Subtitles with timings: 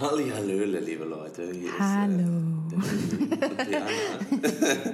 [0.00, 1.50] Hallihallöle, liebe Leute.
[1.50, 2.22] Hier Hallo.
[2.70, 3.12] Ist,
[3.66, 4.92] äh.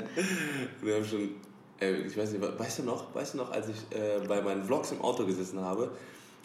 [0.81, 1.29] Wir haben schon,
[1.79, 4.65] äh, ich weiß nicht, weißt du noch, weißt du noch, als ich äh, bei meinen
[4.65, 5.91] Vlogs im Auto gesessen habe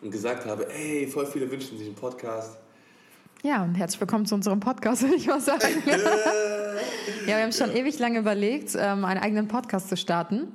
[0.02, 2.58] und gesagt habe, ey, voll viele wünschen sich einen Podcast.
[3.44, 5.82] Ja, und herzlich willkommen zu unserem Podcast, würde ich mal sagen.
[5.86, 10.52] ja, wir haben schon ewig lange überlegt, ähm, einen eigenen Podcast zu starten.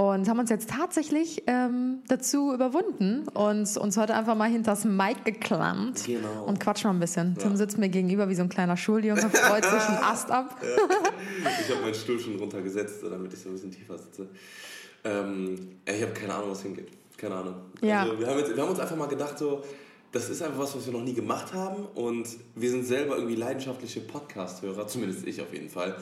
[0.00, 5.24] Und haben uns jetzt tatsächlich ähm, dazu überwunden und uns heute einfach mal hinters Mic
[5.26, 6.44] geklammt Genau.
[6.46, 7.36] und quatschen mal ein bisschen.
[7.36, 10.56] Tim sitzt mir gegenüber wie so ein kleiner Schuljunge, freut sich einen Ast ab.
[10.62, 14.28] Ich habe meinen Stuhl schon runtergesetzt, damit ich so ein bisschen tiefer sitze.
[15.04, 16.88] Ähm, ich habe keine Ahnung, was hingeht.
[17.18, 17.54] Keine Ahnung.
[17.82, 18.00] Ja.
[18.04, 19.62] Also wir, haben jetzt, wir haben uns einfach mal gedacht, so,
[20.12, 21.84] das ist einfach was, was wir noch nie gemacht haben.
[21.94, 25.94] Und wir sind selber irgendwie leidenschaftliche Podcast-Hörer, zumindest ich auf jeden Fall.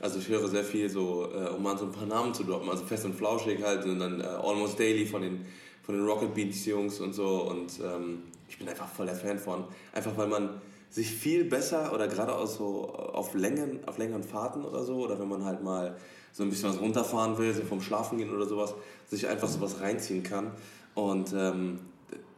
[0.00, 2.68] Also ich höre sehr viel so, äh, um mal so ein paar Namen zu droppen,
[2.68, 5.46] also Fest und Flauschig halt und dann äh, Almost Daily von den,
[5.82, 7.48] von den Rocket Beats Jungs und so.
[7.48, 9.64] Und ähm, ich bin einfach voll der Fan von.
[9.92, 10.60] Einfach weil man
[10.90, 15.18] sich viel besser oder gerade auch so auf, Längen, auf längeren Fahrten oder so, oder
[15.18, 15.96] wenn man halt mal
[16.32, 18.74] so ein bisschen was runterfahren will, so vom Schlafen gehen oder sowas,
[19.06, 20.52] sich einfach sowas reinziehen kann.
[20.94, 21.80] Und ähm,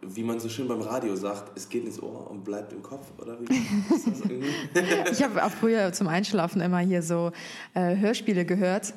[0.00, 3.06] wie man so schön beim Radio sagt, es geht ins Ohr und bleibt im Kopf,
[3.18, 3.38] oder?
[5.12, 7.32] Ich habe auch früher zum Einschlafen immer hier so
[7.74, 8.94] äh, Hörspiele gehört.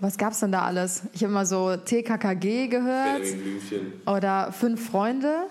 [0.00, 1.02] Was gab's denn da alles?
[1.14, 3.22] Ich habe immer so TKKG gehört
[4.04, 5.46] oder Fünf Freunde.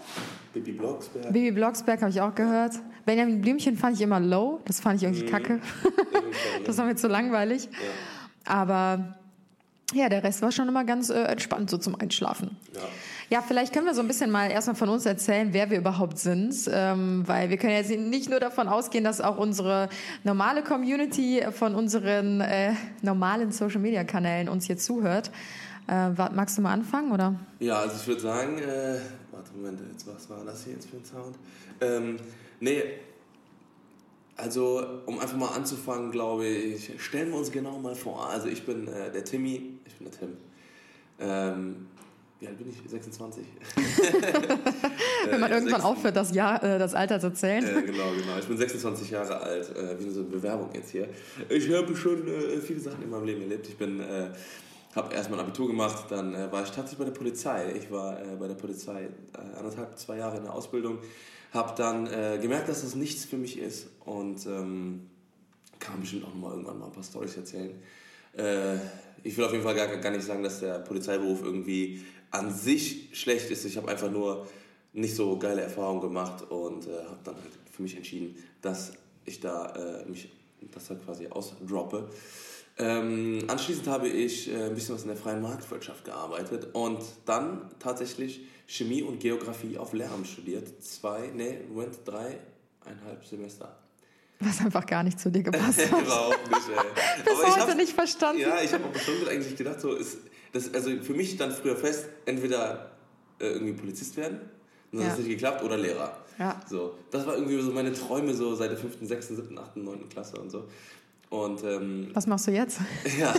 [0.53, 1.33] Bibi Blocksberg.
[1.33, 2.73] Bibi Blocksberg habe ich auch gehört.
[3.05, 4.61] Benjamin Blümchen fand ich immer low.
[4.65, 5.59] Das fand ich irgendwie kacke.
[6.65, 7.69] Das war mir zu langweilig.
[8.45, 9.15] Aber
[9.93, 12.57] ja, der Rest war schon immer ganz äh, entspannt so zum Einschlafen.
[12.73, 12.81] Ja.
[13.29, 16.19] Ja, vielleicht können wir so ein bisschen mal erstmal von uns erzählen, wer wir überhaupt
[16.19, 19.89] sind, ähm, weil wir können jetzt nicht nur davon ausgehen, dass auch unsere
[20.23, 25.31] normale Community von unseren äh, normalen Social-Media-Kanälen uns hier zuhört.
[25.87, 27.35] Äh, magst du mal anfangen, oder?
[27.59, 28.99] Ja, also ich würde sagen, äh,
[29.31, 31.35] warte Moment, jetzt, was war das hier jetzt für ein Sound?
[31.81, 32.17] Ähm,
[32.59, 32.83] nee,
[34.37, 38.29] also um einfach mal anzufangen, glaube ich, stellen wir uns genau mal vor.
[38.29, 40.37] Also ich bin äh, der Timmy, ich bin der Tim.
[41.19, 41.87] Ähm,
[42.39, 42.89] wie alt bin ich?
[42.89, 43.45] 26?
[45.29, 47.63] Wenn man Äh, irgendwann aufhört, das, Jahr, äh, das Alter zu zählen.
[47.65, 48.37] Äh, genau, genau.
[48.39, 51.07] Ich bin 26 Jahre alt, äh, wie so eine Bewerbung jetzt hier.
[51.49, 53.67] Ich habe schon äh, viele Sachen in meinem Leben erlebt.
[53.67, 54.27] Ich bin, äh,
[54.95, 57.73] habe erst mein Abitur gemacht, dann war ich tatsächlich bei der Polizei.
[57.77, 59.09] Ich war bei der Polizei
[59.57, 60.99] anderthalb, zwei Jahre in der Ausbildung.
[61.51, 62.05] Habe dann
[62.41, 65.09] gemerkt, dass das nichts für mich ist und ähm,
[65.81, 67.71] kann bestimmt auch noch mal irgendwann mal ein paar Storys erzählen.
[68.37, 68.75] Äh,
[69.23, 73.09] ich will auf jeden Fall gar, gar nicht sagen, dass der Polizeiberuf irgendwie an sich
[73.13, 73.65] schlecht ist.
[73.65, 74.47] Ich habe einfach nur
[74.93, 78.93] nicht so geile Erfahrungen gemacht und äh, habe dann halt für mich entschieden, dass
[79.25, 80.29] ich da äh, mich
[80.73, 82.09] das halt quasi ausdroppe.
[82.77, 87.69] Ähm, anschließend habe ich äh, ein bisschen was in der freien Marktwirtschaft gearbeitet und dann
[87.79, 90.67] tatsächlich Chemie und Geografie auf Lehramt studiert.
[90.83, 93.77] Zwei, nee, Moment, dreieinhalb Semester.
[94.41, 96.01] Was einfach gar nicht zu dir gepasst hat.
[96.01, 97.23] Überhaupt nicht, ey.
[97.23, 98.41] Bis Aber ich heute hab- nicht verstanden.
[98.41, 100.17] Ja, ich habe auch schon eigentlich gedacht, so ist
[100.55, 102.91] das, also für mich stand früher fest, entweder
[103.39, 104.39] äh, irgendwie Polizist werden,
[104.91, 105.11] und dann Ja.
[105.11, 106.17] hat es nicht geklappt, oder Lehrer.
[106.39, 106.59] Ja.
[106.69, 110.09] So, das war irgendwie so meine Träume so seit der 5., 6., 7., 8., 9.
[110.09, 110.63] Klasse und so.
[111.29, 112.79] Und ähm, Was machst du jetzt?
[113.19, 113.33] ja,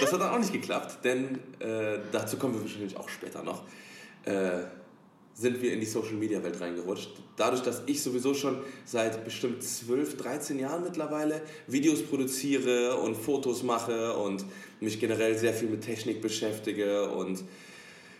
[0.00, 3.64] das hat dann auch nicht geklappt, denn äh, dazu kommen wir wahrscheinlich auch später noch.
[4.24, 4.60] Äh,
[5.36, 7.10] sind wir in die Social Media Welt reingerutscht.
[7.36, 13.62] Dadurch, dass ich sowieso schon seit bestimmt 12, 13 Jahren mittlerweile Videos produziere und Fotos
[13.62, 14.46] mache und
[14.80, 17.44] mich generell sehr viel mit Technik beschäftige und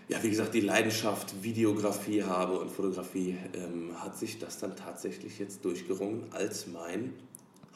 [0.08, 5.38] ja, wie gesagt, die Leidenschaft Videografie habe und Fotografie, ähm, hat sich das dann tatsächlich
[5.38, 7.14] jetzt durchgerungen als mein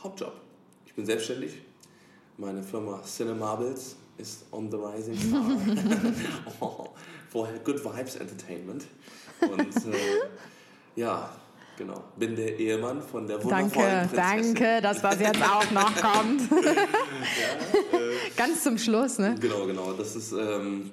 [0.01, 0.35] Hauptjob.
[0.87, 1.53] Ich bin selbstständig.
[2.37, 5.45] Meine Firma Cinemables ist on the rising star.
[6.61, 6.89] oh,
[7.31, 8.87] for Good Vibes Entertainment.
[9.43, 9.97] Und äh,
[10.97, 11.31] ja,
[11.77, 12.05] genau.
[12.17, 14.55] Bin der Ehemann von der wundervollen Danke, Prinzessin.
[14.55, 16.43] danke, dass das jetzt auch noch kommt.
[18.37, 19.35] Ganz zum Schluss, ne?
[19.41, 19.93] Genau, genau.
[19.93, 20.91] Das ist ähm,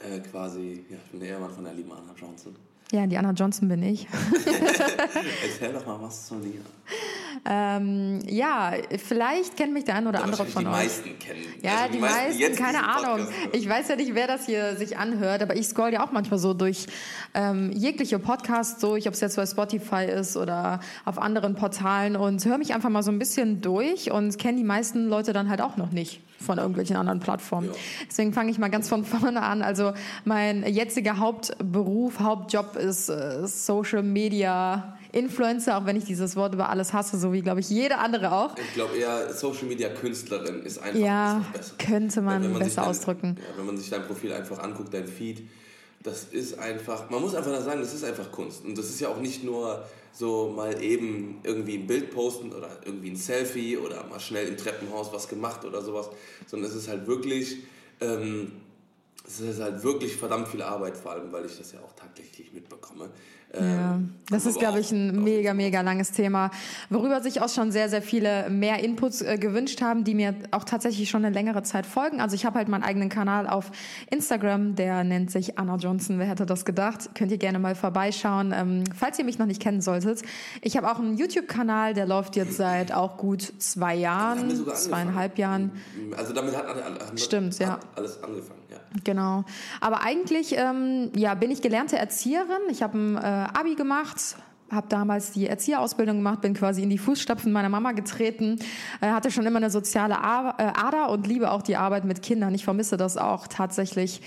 [0.00, 2.54] äh, quasi, ja, ich bin der Ehemann von der lieben Anna Johnson.
[2.92, 4.06] Ja, die Anna Johnson bin ich.
[5.42, 6.60] Erzähl doch mal was zu dir.
[7.44, 8.72] Ähm, ja,
[9.04, 10.72] vielleicht kennt mich der ein oder Ja, andere von die euch.
[10.74, 11.40] meisten kennen.
[11.62, 13.26] Ja, also die, meisten, jetzt keine Ahnung.
[13.52, 16.38] Ich weiß ja nicht, wer das hier sich anhört, aber ich scroll ja auch manchmal
[16.38, 16.86] so durch
[17.34, 22.44] ähm, jegliche Podcasts durch, ob es jetzt bei Spotify ist oder auf anderen Portalen und
[22.44, 25.60] höre mich einfach mal so ein bisschen durch und kenne die meisten Leute dann halt
[25.60, 27.68] auch noch nicht von irgendwelchen anderen Plattformen.
[27.68, 27.74] Ja.
[28.08, 29.62] Deswegen fange ich mal ganz von vorne an.
[29.62, 29.92] Also
[30.24, 36.68] mein jetziger Hauptberuf, Hauptjob ist äh, Social Media Influencer, auch wenn ich dieses Wort über
[36.70, 38.56] alles hasse, so wie glaube ich jede andere auch.
[38.56, 41.74] Ich glaube eher Social Media Künstlerin ist einfach Ja, noch besser.
[41.78, 43.36] könnte man sich besser dein, ausdrücken.
[43.38, 45.46] Ja, wenn man sich dein Profil einfach anguckt, dein Feed,
[46.02, 48.64] das ist einfach, man muss einfach sagen, das ist einfach Kunst.
[48.64, 52.68] Und das ist ja auch nicht nur so mal eben irgendwie ein Bild posten oder
[52.84, 56.08] irgendwie ein Selfie oder mal schnell im Treppenhaus was gemacht oder sowas,
[56.46, 57.58] sondern es ist halt wirklich,
[58.00, 58.50] ähm,
[59.40, 62.52] es ist halt wirklich verdammt viel Arbeit, vor allem weil ich das ja auch tagtäglich
[62.52, 63.10] mitbekomme.
[63.54, 66.50] Ja, ähm, das ist, glaube ich, ein mega, mega langes Thema,
[66.88, 70.64] worüber sich auch schon sehr, sehr viele mehr Inputs äh, gewünscht haben, die mir auch
[70.64, 72.20] tatsächlich schon eine längere Zeit folgen.
[72.20, 73.70] Also ich habe halt meinen eigenen Kanal auf
[74.10, 76.18] Instagram, der nennt sich Anna Johnson.
[76.18, 77.10] Wer hätte das gedacht?
[77.14, 80.22] Könnt ihr gerne mal vorbeischauen, ähm, falls ihr mich noch nicht kennen solltet.
[80.62, 85.72] Ich habe auch einen YouTube-Kanal, der läuft jetzt seit auch gut zwei Jahren, zweieinhalb Jahren.
[86.16, 87.78] Also damit hat, hat, hat Stimmt, ja.
[87.96, 88.61] alles angefangen,
[89.04, 89.44] Genau.
[89.80, 92.62] Aber eigentlich ähm, ja, bin ich gelernte Erzieherin.
[92.70, 94.36] Ich habe ein äh, Abi gemacht,
[94.70, 98.58] habe damals die Erzieherausbildung gemacht, bin quasi in die Fußstapfen meiner Mama getreten,
[99.00, 102.54] äh, hatte schon immer eine soziale äh, Ader und liebe auch die Arbeit mit Kindern.
[102.54, 104.22] Ich vermisse das auch tatsächlich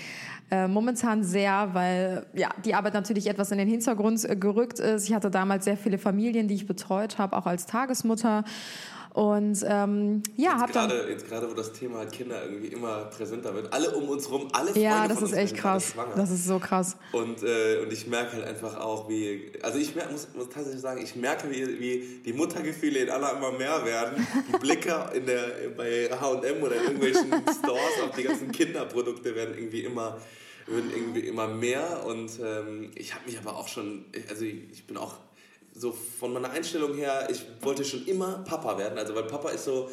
[0.50, 5.08] äh, momentan sehr, weil ja die Arbeit natürlich etwas in den Hintergrund gerückt ist.
[5.08, 8.44] Ich hatte damals sehr viele Familien, die ich betreut habe, auch als Tagesmutter
[9.16, 13.72] und ähm, ja, habe dann jetzt gerade, wo das Thema Kinder irgendwie immer präsenter wird,
[13.72, 15.94] alle um uns rum, alle Freunde Ja, das ist echt krass.
[16.14, 16.98] Das ist so krass.
[17.12, 20.82] Und äh, und ich merke halt einfach auch, wie also ich merke, muss, muss tatsächlich
[20.82, 24.26] sagen, ich merke, wie, wie die Muttergefühle in aller immer mehr werden.
[24.52, 29.54] Die Blicke in der bei H&M oder in irgendwelchen Stores auf die ganzen Kinderprodukte werden
[29.56, 30.18] irgendwie immer
[30.66, 34.96] werden irgendwie immer mehr und ähm, ich habe mich aber auch schon, also ich bin
[34.96, 35.14] auch
[35.78, 38.98] so von meiner Einstellung her, ich wollte schon immer Papa werden.
[38.98, 39.90] Also, weil Papa ist so,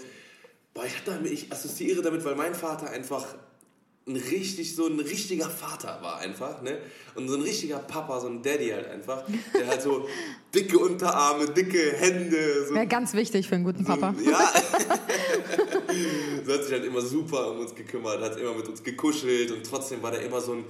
[0.74, 3.26] boah, ich, damit, ich assoziiere damit, weil mein Vater einfach
[4.06, 6.78] ein richtig, so ein richtiger Vater war einfach, ne?
[7.16, 9.24] Und so ein richtiger Papa, so ein Daddy halt einfach,
[9.58, 10.08] der halt so
[10.56, 12.66] dicke Unterarme, dicke Hände.
[12.68, 14.14] So, Wäre ganz wichtig für einen guten Papa.
[14.18, 14.52] So, ja.
[16.46, 19.66] so hat sich halt immer super um uns gekümmert, hat immer mit uns gekuschelt und
[19.66, 20.66] trotzdem war der immer so ein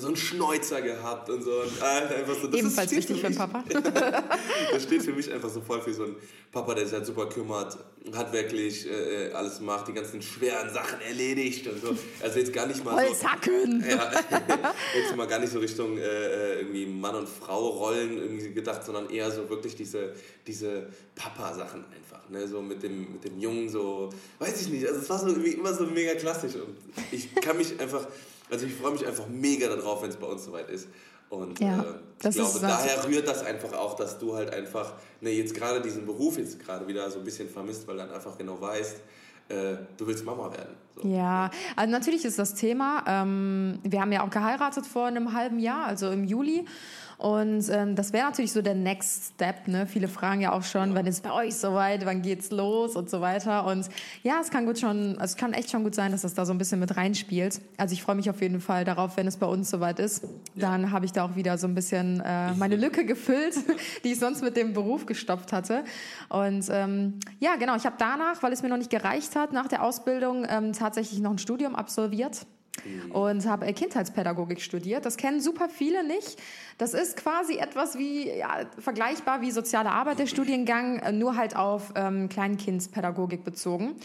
[0.00, 1.50] so einen Schnäuzer gehabt und so.
[1.50, 3.64] Und einfach so das Ebenfalls ist, wichtig für, für Papa.
[4.72, 6.16] das steht für mich einfach so voll für so einen
[6.50, 7.76] Papa, der sich halt super kümmert,
[8.14, 11.96] hat wirklich äh, äh, alles macht, die ganzen schweren Sachen erledigt und so.
[12.22, 13.82] Also jetzt gar nicht mal Holzhacken.
[13.82, 13.88] so...
[13.88, 14.10] Ja,
[14.96, 18.84] jetzt mal gar nicht so Richtung äh, äh, irgendwie Mann und Frau Rollen irgendwie gedacht,
[18.84, 20.14] sondern eher so wirklich diese,
[20.46, 22.28] diese Papa-Sachen einfach.
[22.30, 22.48] Ne?
[22.48, 25.52] So mit dem, mit dem Jungen so, weiß ich nicht, also es war so irgendwie
[25.52, 26.76] immer so mega klassisch und
[27.10, 28.06] ich kann mich einfach
[28.52, 30.88] also ich freue mich einfach mega darauf, wenn es bei uns soweit ist.
[31.30, 35.30] Und ja, äh, ich glaube, daher rührt das einfach auch, dass du halt einfach ne,
[35.30, 38.60] jetzt gerade diesen Beruf jetzt gerade wieder so ein bisschen vermisst, weil dann einfach genau
[38.60, 38.96] weißt,
[39.48, 40.74] äh, du willst Mama werden.
[40.96, 41.08] So.
[41.08, 43.02] Ja, also natürlich ist das Thema.
[43.08, 46.66] Ähm, wir haben ja auch geheiratet vor einem halben Jahr, also im Juli.
[47.22, 49.68] Und ähm, das wäre natürlich so der Next Step.
[49.68, 49.86] Ne?
[49.86, 50.96] Viele fragen ja auch schon, ja.
[50.96, 53.64] wann ist bei euch soweit, wann geht's los und so weiter.
[53.64, 53.88] Und
[54.24, 56.52] ja, es kann gut schon, es kann echt schon gut sein, dass das da so
[56.52, 57.60] ein bisschen mit reinspielt.
[57.76, 60.24] Also ich freue mich auf jeden Fall darauf, wenn es bei uns soweit ist.
[60.56, 60.90] Dann ja.
[60.90, 63.54] habe ich da auch wieder so ein bisschen äh, meine Lücke gefüllt,
[64.04, 65.84] die ich sonst mit dem Beruf gestopft hatte.
[66.28, 69.68] Und ähm, ja, genau, ich habe danach, weil es mir noch nicht gereicht hat, nach
[69.68, 72.46] der Ausbildung ähm, tatsächlich noch ein Studium absolviert
[72.84, 73.12] Mhm.
[73.12, 75.04] und habe äh, Kindheitspädagogik studiert.
[75.04, 76.40] Das kennen super viele nicht.
[76.78, 81.56] Das ist quasi etwas wie ja, vergleichbar wie soziale Arbeit der Studiengang, äh, nur halt
[81.56, 83.96] auf ähm, Kleinkindspädagogik bezogen.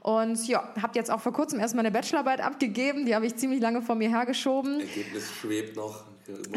[0.00, 3.06] Und ja, habe jetzt auch vor kurzem erst meine Bachelorarbeit abgegeben.
[3.06, 4.80] Die habe ich ziemlich lange vor mir hergeschoben.
[4.80, 6.04] Ergebnis schwebt noch.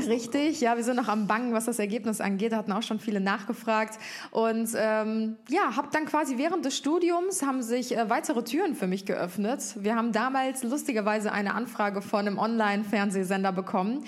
[0.08, 2.54] Richtig, ja, wir sind noch am Bangen, was das Ergebnis angeht.
[2.54, 4.00] Da hatten auch schon viele nachgefragt.
[4.32, 8.88] Und ähm, ja, habe dann quasi während des Studiums haben sich äh, weitere Türen für
[8.88, 9.76] mich geöffnet.
[9.80, 14.06] Wir haben damals lustigerweise eine Anfrage von einem Online-Fernsehsender bekommen.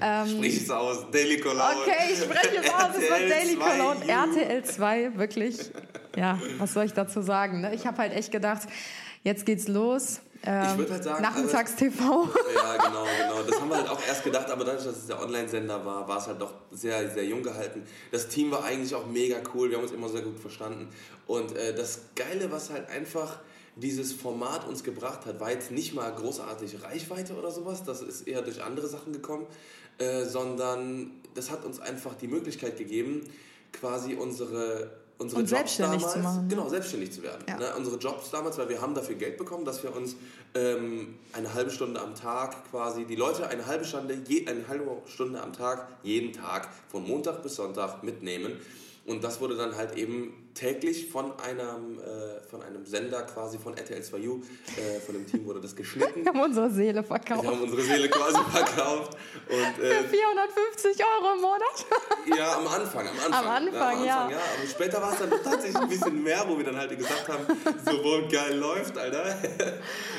[0.00, 1.76] Ähm, Sprich es aus, Daily Cologne.
[1.82, 5.58] Okay, ich spreche es aus, es war Daily Cologne, RTL 2, wirklich.
[6.16, 7.60] Ja, was soll ich dazu sagen?
[7.60, 7.74] Ne?
[7.74, 8.62] Ich habe halt echt gedacht,
[9.22, 12.22] jetzt geht's los ähm, halt sagen, Nachmittags-TV.
[12.22, 13.42] Also, ja, genau, genau.
[13.48, 16.18] Das haben wir halt auch erst gedacht, aber dadurch, dass es der Online-Sender war, war
[16.18, 17.84] es halt doch sehr, sehr jung gehalten.
[18.10, 20.88] Das Team war eigentlich auch mega cool, wir haben uns immer sehr gut verstanden.
[21.26, 23.38] Und äh, das Geile, was halt einfach
[23.76, 28.26] dieses Format uns gebracht hat, war jetzt nicht mal großartig Reichweite oder sowas, das ist
[28.26, 29.46] eher durch andere Sachen gekommen,
[29.98, 33.22] äh, sondern das hat uns einfach die Möglichkeit gegeben,
[33.72, 36.48] quasi unsere unsere und Jobs selbstständig damals, zu machen.
[36.48, 37.44] Genau, selbstständig zu werden.
[37.48, 37.56] Ja.
[37.56, 37.72] Ne?
[37.76, 40.16] Unsere Jobs damals, weil wir haben dafür Geld bekommen, dass wir uns
[40.54, 44.84] ähm, eine halbe Stunde am Tag quasi, die Leute eine halbe Stunde, je, eine halbe
[45.06, 48.52] Stunde am Tag, jeden Tag, von Montag bis Sonntag mitnehmen.
[49.04, 53.76] Und das wurde dann halt eben täglich von einem, äh, von einem Sender quasi von
[53.76, 54.42] RTL 2U,
[54.76, 56.24] äh, von dem Team wurde das geschnitten.
[56.24, 57.42] Wir haben unsere Seele verkauft.
[57.42, 59.16] Wir haben unsere Seele quasi verkauft.
[59.48, 61.86] Und, äh, Für 450 Euro im Monat?
[62.38, 63.08] Ja, am Anfang.
[63.08, 63.80] Am Anfang, am Anfang, ja.
[63.80, 64.30] Am Anfang, ja.
[64.30, 64.36] ja.
[64.36, 67.44] Aber später war es dann tatsächlich ein bisschen mehr, wo wir dann halt gesagt haben,
[67.84, 69.36] so wohl geil läuft, Alter.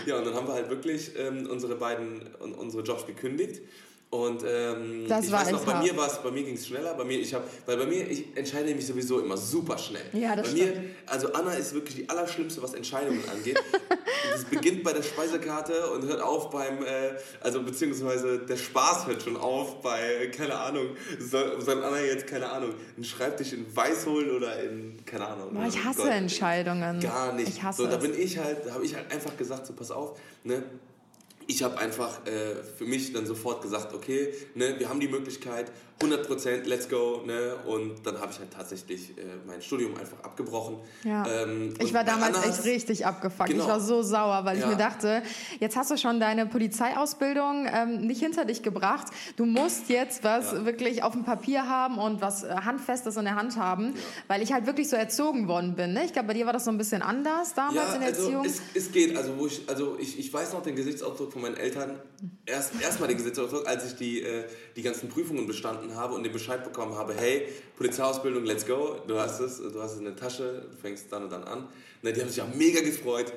[0.05, 3.61] ja, und dann haben wir halt wirklich ähm, unsere beiden, unsere Jobs gekündigt
[4.13, 5.83] Und ähm, Das ich war weiß noch, bei hart.
[5.83, 6.93] mir war es, bei mir ging es schneller.
[6.93, 10.03] Bei mir, ich habe, weil bei mir, ich entscheide mich sowieso immer super schnell.
[10.13, 10.73] Ja, das bei mir,
[11.07, 13.59] also Anna ist wirklich die Allerschlimmste, was Entscheidungen angeht.
[14.35, 19.21] Es beginnt bei der Speisekarte und hört auf beim, äh, also beziehungsweise der Spaß hört
[19.21, 24.05] schon auf bei, keine Ahnung, soll, soll Anna jetzt, keine Ahnung, einen Schreibtisch in Weiß
[24.05, 25.53] holen oder in, keine Ahnung.
[25.53, 26.11] Boah, ich hasse Gott.
[26.11, 26.99] Entscheidungen.
[27.01, 27.49] Gar nicht.
[27.49, 29.91] Ich hasse so, da bin ich halt, da habe ich halt einfach gesagt, so pass
[29.91, 30.63] auf, ne?
[31.47, 35.71] Ich habe einfach äh, für mich dann sofort gesagt, okay, ne, wir haben die Möglichkeit,
[36.01, 37.55] 100%, let's go, ne?
[37.65, 40.77] Und dann habe ich halt tatsächlich äh, mein Studium einfach abgebrochen.
[41.05, 41.25] Ja.
[41.27, 43.49] Ähm, Ich war damals Anna echt richtig abgefuckt.
[43.49, 43.63] Genau.
[43.63, 44.69] Ich war so sauer, weil ich Ja.
[44.69, 45.21] mir dachte,
[45.59, 49.07] jetzt hast du schon deine Polizeiausbildung ähm, nicht hinter dich gebracht.
[49.35, 50.65] Du musst jetzt was Ja.
[50.65, 53.93] wirklich auf dem Papier haben und was äh, Handfestes in der Hand haben,
[54.27, 55.93] weil ich halt wirklich so erzogen worden bin.
[55.93, 56.05] Ne?
[56.05, 58.45] Ich glaube, bei dir war das so ein bisschen anders damals in der also Erziehung.
[58.45, 59.15] es, es geht.
[59.15, 61.99] Also, wo ich, also ich, ich weiß noch den Gesichtsausdruck von meinen Eltern.
[62.45, 66.31] Erst erstmal den Gesichtsausdruck, als ich die, äh, die ganzen Prüfungen bestanden habe und den
[66.31, 70.15] Bescheid bekommen habe, hey, Polizeiausbildung, let's go, du hast es, du hast es in der
[70.15, 71.67] Tasche, du fängst dann und dann an.
[72.01, 73.33] Ne, die haben sich auch mega gefreut.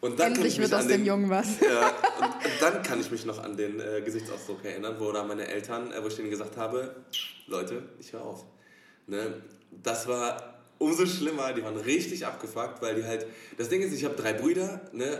[0.00, 1.60] Und dann kann Endlich ich mich wird aus dem Jungen was.
[1.60, 1.88] Ja,
[2.18, 5.46] und, und dann kann ich mich noch an den äh, Gesichtsausdruck erinnern, wo da meine
[5.46, 6.94] Eltern, äh, wo ich denen gesagt habe,
[7.46, 8.46] Leute, ich höre auf.
[9.06, 9.42] Ne?
[9.82, 13.26] Das war umso schlimmer, die waren richtig abgefuckt, weil die halt,
[13.58, 15.18] das Ding ist, ich habe drei Brüder, ne?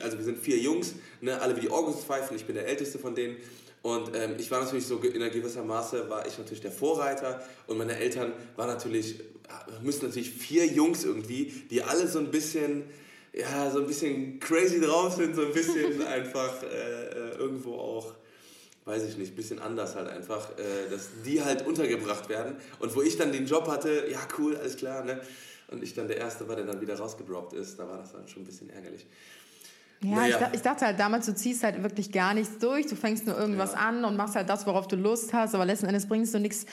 [0.00, 1.40] Also wir sind vier Jungs, ne?
[1.40, 3.36] alle wie die Orgelspfeifen, ich bin der älteste von denen.
[3.82, 7.42] Und ähm, ich war natürlich so in einer gewisser Maße, war ich natürlich der Vorreiter
[7.66, 9.20] und meine Eltern waren natürlich,
[9.82, 12.84] müssen natürlich vier Jungs irgendwie, die alle so ein bisschen,
[13.32, 18.12] ja, so ein bisschen crazy drauf sind, so ein bisschen einfach äh, äh, irgendwo auch,
[18.84, 22.56] weiß ich nicht, ein bisschen anders halt einfach, äh, dass die halt untergebracht werden.
[22.80, 25.22] Und wo ich dann den Job hatte, ja cool, alles klar, ne?
[25.68, 28.26] Und ich dann der Erste war, der dann wieder rausgedroppt ist, da war das dann
[28.26, 29.06] schon ein bisschen ärgerlich.
[30.02, 30.48] Ja, Naja.
[30.48, 32.86] ich, ich dachte halt damals, du ziehst halt wirklich gar nichts durch.
[32.86, 33.80] Du fängst nur irgendwas Ja.
[33.80, 36.64] an und machst halt das, worauf du Lust hast, aber letzten Endes bringst du nichts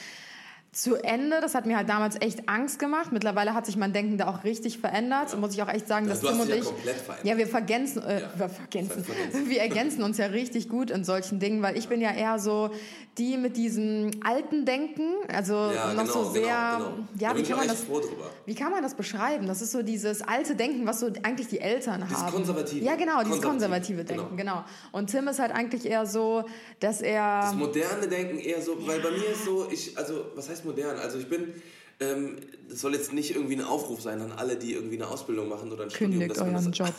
[0.72, 1.40] zu Ende.
[1.40, 3.10] Das hat mir halt damals echt Angst gemacht.
[3.12, 5.36] Mittlerweile hat sich mein Denken da auch richtig verändert.
[5.38, 6.64] Muss ich auch echt sagen, Ja, dass Tim und ja ich.
[7.24, 8.30] Ja, wir vergänzen, äh, Ja.
[8.36, 9.04] wir, vergänzen.
[9.04, 9.48] Ver- vergänzen.
[9.50, 12.70] wir ergänzen uns ja richtig gut in solchen Dingen, weil ich bin ja eher so
[13.16, 16.42] die mit diesem alten Denken, also Ja, noch genau, so sehr.
[16.42, 17.08] genau, genau.
[17.18, 17.84] Ja, wie kann man das?
[18.46, 19.48] Wie kann man das beschreiben?
[19.48, 22.32] Das ist so dieses alte Denken, was so eigentlich die Eltern Dieses haben.
[22.32, 22.84] konservative.
[22.84, 24.64] Ja, genau, dieses Konservative, konservative Denken, genau.
[24.92, 26.44] Und Tim ist halt eigentlich eher so,
[26.78, 27.40] dass er.
[27.40, 30.98] Das moderne Denken eher so, weil bei mir ist so, ich, also, was heißt modern?
[30.98, 31.52] Also, ich bin,
[32.00, 32.36] ähm,
[32.68, 35.72] das soll jetzt nicht irgendwie ein Aufruf sein an alle, die irgendwie eine Ausbildung machen
[35.72, 36.94] oder ein Kündigt Studium, dass man das Job.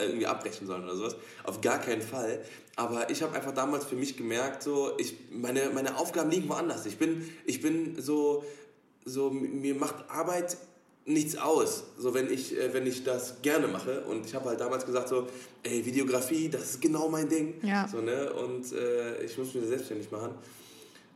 [0.00, 1.16] irgendwie abbrechen sollen oder sowas.
[1.42, 2.40] Auf gar keinen Fall.
[2.76, 6.86] Aber ich habe einfach damals für mich gemerkt, so, ich, meine, meine Aufgaben liegen woanders.
[6.86, 8.44] Ich bin, ich bin so,
[9.04, 10.56] so, mir macht Arbeit
[11.06, 14.02] nichts aus, so wenn ich, äh, wenn ich das gerne mache.
[14.02, 15.28] Und ich habe halt damals gesagt so,
[15.62, 17.54] ey, Videografie, das ist genau mein Ding.
[17.62, 17.86] Ja.
[17.86, 18.32] So, ne?
[18.32, 20.30] Und äh, ich muss mich selbstständig machen.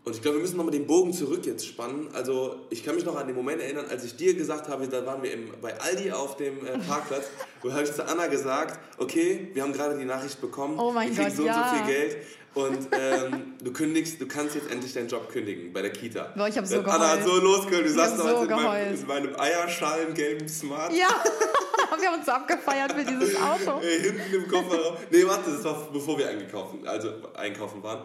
[0.08, 2.08] Und ich glaube, wir müssen nochmal den Bogen zurück jetzt spannen.
[2.14, 5.04] Also ich kann mich noch an den Moment erinnern, als ich dir gesagt habe, da
[5.04, 7.26] waren wir im, bei Aldi auf dem äh, Parkplatz,
[7.62, 11.10] wo habe ich zu Anna gesagt, okay, wir haben gerade die Nachricht bekommen, Oh mein
[11.10, 11.60] wir kriegen Gott, so ja.
[11.60, 12.16] und so viel Geld
[12.54, 16.32] und ähm, du kündigst, du kannst jetzt endlich deinen Job kündigen bei der Kita.
[16.34, 17.42] Boah, ich hab so Und Anna hat geheult.
[17.42, 19.00] so losgeheult, du saßt so in, meinem, geheult.
[19.00, 20.92] in meinem Eierschalengelben gelben Smart.
[20.94, 21.08] Ja,
[22.00, 23.80] wir haben uns so abgefeiert für dieses Auto.
[23.82, 24.96] Äh, hinten im Kofferraum.
[25.10, 28.04] Nee, warte, das war bevor wir eingekauft, also einkaufen waren.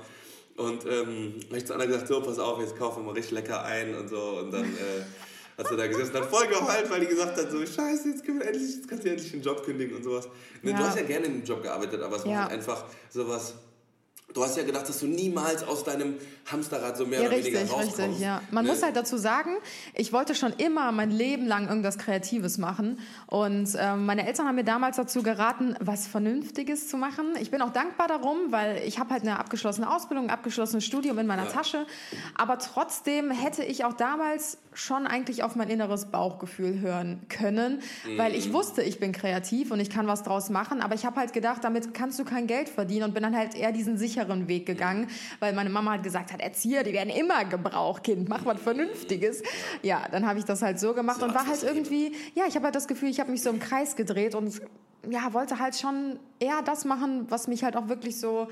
[0.56, 3.32] Und ähm, habe ich zu Anna gesagt, so, pass auf, jetzt kaufen wir mal richtig
[3.32, 4.40] lecker ein und so.
[4.40, 7.50] Und dann äh, hat sie da gesessen und hat voll geheult, weil die gesagt hat,
[7.52, 10.28] so, scheiße, jetzt, können wir endlich, jetzt kannst du endlich den Job kündigen und sowas.
[10.62, 10.78] Ne, Ja.
[10.78, 12.42] Du hast ja gerne in dem Job gearbeitet, aber es war Ja.
[12.44, 13.56] halt einfach sowas...
[14.34, 16.16] Du hast ja gedacht, dass du niemals aus deinem
[16.52, 18.00] Hamsterrad so mehr Ja, oder richtig, weniger rauskommst.
[18.00, 18.42] richtig, ja.
[18.52, 18.72] Man ne?
[18.72, 19.52] muss halt dazu sagen,
[19.94, 23.00] ich wollte schon immer mein Leben lang irgendwas Kreatives machen.
[23.28, 27.36] Und ähm, meine Eltern haben mir damals dazu geraten, was Vernünftiges zu machen.
[27.40, 31.20] Ich bin auch dankbar darum, weil ich habe halt eine abgeschlossene Ausbildung, ein abgeschlossenes Studium
[31.20, 31.50] in meiner Ja.
[31.52, 31.86] Tasche.
[32.36, 37.82] Aber trotzdem hätte ich auch damals schon eigentlich auf mein inneres Bauchgefühl hören können,
[38.18, 38.38] weil Mhm.
[38.40, 40.82] ich wusste, ich bin kreativ und ich kann was draus machen.
[40.82, 43.54] Aber ich habe halt gedacht, damit kannst du kein Geld verdienen und bin dann halt
[43.54, 45.08] eher diesen sicheren Weg gegangen,
[45.40, 49.44] weil meine Mama halt gesagt hat, Erzieher, die werden immer gebraucht, Kind, mach was Vernünftiges.
[49.82, 52.56] Ja, dann habe ich das halt so gemacht So und war halt irgendwie, ja, ich
[52.56, 54.62] habe halt das Gefühl, ich habe mich so im Kreis gedreht und
[55.10, 58.48] ja, wollte halt schon eher das machen, was mich halt auch wirklich so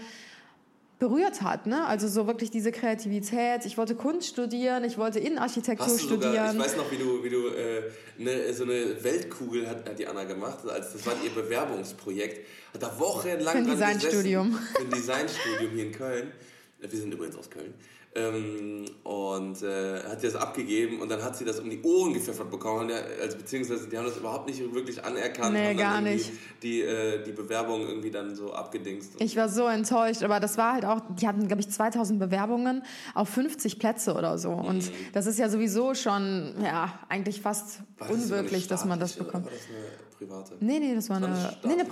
[1.02, 1.88] berührt hat, ne?
[1.88, 3.66] Also so wirklich diese Kreativität.
[3.66, 6.56] Ich wollte Kunst studieren, ich wollte Innenarchitektur sogar, studieren.
[6.56, 7.82] ich weiß noch, wie du, wie du äh,
[8.20, 12.46] ne, so eine Weltkugel hat, hat die Anna gemacht, als das war ihr Bewerbungsprojekt.
[12.76, 14.54] Hat da wochenlang Für ein Designstudium.
[14.54, 16.32] Für ein Designstudium hier in Köln.
[16.80, 17.74] Wir sind übrigens aus Köln.
[18.14, 22.14] Ähm, und äh, hat sie das abgegeben und dann hat sie das um die Ohren
[22.14, 22.92] gepfeffert bekommen.
[23.22, 25.54] Also beziehungsweise die haben das überhaupt nicht wirklich anerkannt.
[25.54, 26.30] Nee, gar nicht.
[26.62, 29.14] Die, äh, die Bewerbung irgendwie dann so abgedingst.
[29.20, 32.84] Ich war so enttäuscht, aber das war halt auch, die hatten, glaube ich, 2000 Bewerbungen
[33.14, 34.58] auf 50 Plätze oder so.
[34.58, 34.66] Mhm.
[34.66, 39.46] Und das ist ja sowieso schon, ja, eigentlich fast das unwirklich, dass man das bekommt.
[39.46, 40.58] War das eine private?
[40.60, 41.30] Nee, nee, das war das
[41.64, 41.86] eine, nee, eine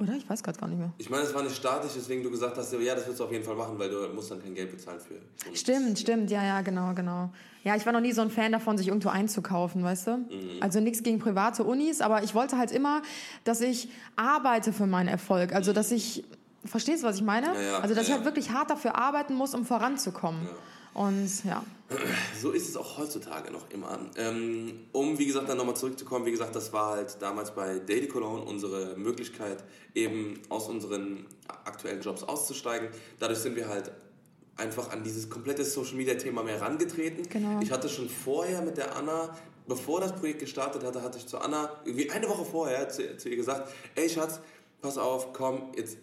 [0.00, 0.14] oder?
[0.16, 0.92] Ich weiß gerade gar nicht mehr.
[0.98, 3.32] Ich meine, es war nicht statisch, deswegen du gesagt hast, ja, das wirst du auf
[3.32, 5.14] jeden Fall machen, weil du musst dann kein Geld bezahlen für.
[5.48, 7.30] So stimmt, stimmt, ja, ja, genau, genau.
[7.62, 10.16] Ja, ich war noch nie so ein Fan davon, sich irgendwo einzukaufen, weißt du?
[10.16, 10.26] Mhm.
[10.60, 13.02] Also nichts gegen private Unis, aber ich wollte halt immer,
[13.44, 15.52] dass ich arbeite für meinen Erfolg.
[15.54, 16.24] Also, dass ich,
[16.64, 17.48] verstehst du, was ich meine?
[17.48, 20.44] Ja, ja, also, dass ja, ich halt wirklich hart dafür arbeiten muss, um voranzukommen.
[20.44, 20.50] Ja.
[20.94, 21.64] Und ja.
[22.40, 23.98] So ist es auch heutzutage noch immer.
[24.16, 28.06] Ähm, um, wie gesagt, dann nochmal zurückzukommen, wie gesagt, das war halt damals bei Daily
[28.06, 31.26] Cologne unsere Möglichkeit, eben aus unseren
[31.64, 32.88] aktuellen Jobs auszusteigen.
[33.18, 33.90] Dadurch sind wir halt
[34.56, 37.28] einfach an dieses komplette Social Media Thema mehr herangetreten.
[37.28, 37.60] Genau.
[37.60, 41.38] Ich hatte schon vorher mit der Anna, bevor das Projekt gestartet hatte, hatte ich zu
[41.38, 44.40] Anna irgendwie eine Woche vorher zu, zu ihr gesagt, ey Schatz,
[44.80, 45.96] pass auf, komm, jetzt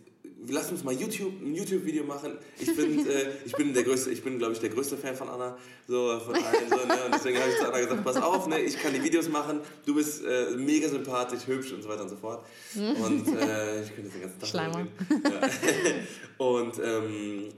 [0.48, 2.38] lass uns mal YouTube, ein YouTube-Video machen.
[2.60, 5.30] Ich bin, äh, ich bin der größte, ich bin, glaube ich, der größte Fan von
[5.30, 5.58] Anna.
[5.88, 7.06] So, von allen, so, ne?
[7.06, 8.60] Und deswegen habe ich zu Anna gesagt, pass auf, ne?
[8.60, 12.10] ich kann die Videos machen, du bist äh, mega sympathisch, hübsch und so weiter und
[12.10, 12.46] so fort.
[12.76, 14.80] Und äh, ich könnte den ganzen Tag Schleimer.
[14.80, 15.50] Ja.
[16.46, 17.50] Und ähm,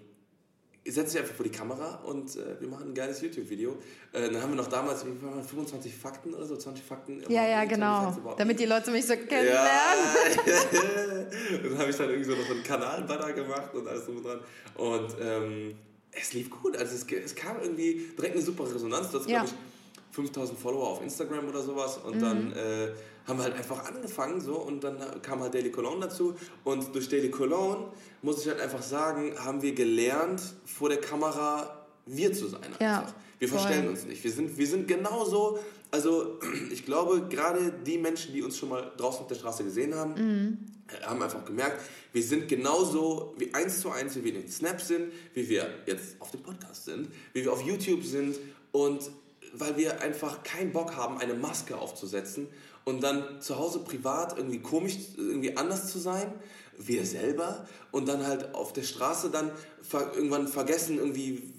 [0.91, 3.77] setzt dich einfach vor die Kamera und äh, wir machen ein geiles YouTube-Video.
[4.11, 7.23] Äh, dann haben wir noch damals wie war 25 Fakten oder so, 20 Fakten.
[7.29, 8.15] Ja, ja, genau.
[8.37, 9.59] Damit die Leute mich so kennenlernen.
[10.49, 11.59] Ja.
[11.63, 14.39] dann habe ich dann irgendwie so noch einen Kanalbanner gemacht und alles drum und dran.
[14.75, 15.75] Und ähm,
[16.11, 16.75] es lief gut.
[16.77, 19.11] Also es, es, kam irgendwie direkt eine super Resonanz.
[19.11, 19.39] Das ja.
[19.39, 21.97] glaube ich 5000 Follower auf Instagram oder sowas.
[21.97, 22.21] Und mhm.
[22.21, 22.89] dann äh,
[23.29, 27.07] haben wir halt einfach angefangen so und dann kam halt Daily Cologne dazu und durch
[27.07, 27.87] Daily Cologne
[28.21, 32.81] muss ich halt einfach sagen, haben wir gelernt vor der Kamera wir zu sein einfach.
[32.81, 34.23] Ja, wir verstellen uns nicht.
[34.23, 35.59] Wir sind, wir sind genauso,
[35.91, 36.39] also
[36.71, 40.13] ich glaube gerade die Menschen, die uns schon mal draußen auf der Straße gesehen haben,
[40.13, 40.57] mhm.
[41.03, 41.81] haben einfach gemerkt,
[42.11, 45.69] wir sind genauso wie eins zu eins, wie wir in den Snap sind, wie wir
[45.85, 48.37] jetzt auf dem Podcast sind, wie wir auf YouTube sind
[48.71, 49.09] und
[49.53, 52.47] weil wir einfach keinen Bock haben, eine Maske aufzusetzen
[52.89, 56.33] und dann zu Hause privat irgendwie komisch, irgendwie anders zu sein,
[56.77, 57.67] wir selber.
[57.91, 61.53] Und dann halt auf der Straße dann ver irgendwann vergessen irgendwie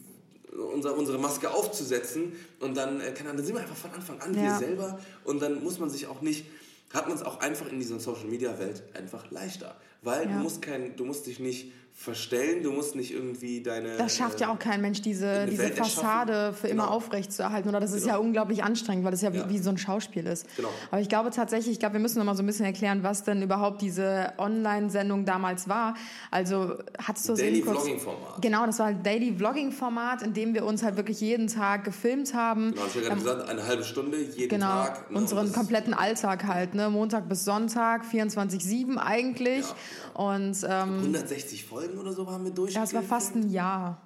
[0.75, 2.33] unser, unsere Maske aufzusetzen.
[2.59, 4.43] Und dann, äh, dann sind wir einfach von Anfang an ja.
[4.43, 4.99] wir selber.
[5.25, 6.47] Und dann muss man sich auch nicht,
[6.93, 10.37] hat man es auch einfach in dieser Social Media Welt einfach leichter, weil ja.
[10.37, 12.63] du musst kein, du musst dich nicht verstellen.
[12.63, 13.97] Du musst nicht irgendwie deine.
[13.99, 16.95] Das schafft ja auch kein Mensch, diese, diese Fassade für immer genau.
[16.95, 17.69] aufrecht zu erhalten.
[17.69, 18.15] Oder das ist genau.
[18.15, 19.47] ja unglaublich anstrengend, weil das ja, ja.
[19.49, 20.47] Wie, wie, so ein Schauspiel ist.
[20.57, 20.71] Genau.
[20.91, 23.25] Aber ich glaube tatsächlich, ich glaube, wir müssen noch mal so ein bisschen erklären, was
[23.25, 25.95] denn überhaupt diese Online-Sendung damals war.
[26.31, 28.41] Also hattest du Daily Vlogging-Format.
[28.41, 32.33] Genau, das war ein Daily Vlogging-Format, in dem wir uns halt wirklich jeden Tag gefilmt
[32.33, 32.71] haben.
[32.71, 35.11] Genau, ich habe ähm, gesagt, eine halbe Stunde jeden genau, Tag.
[35.11, 36.80] Ne, unseren kompletten Alltag halt, ne?
[36.89, 39.67] Montag bis Sonntag, 24-7 eigentlich.
[39.67, 39.75] Ja.
[40.23, 42.73] Und, ähm, 160 Folgen oder so haben wir durch.
[42.75, 44.01] Ja, es war fast ein Jahr.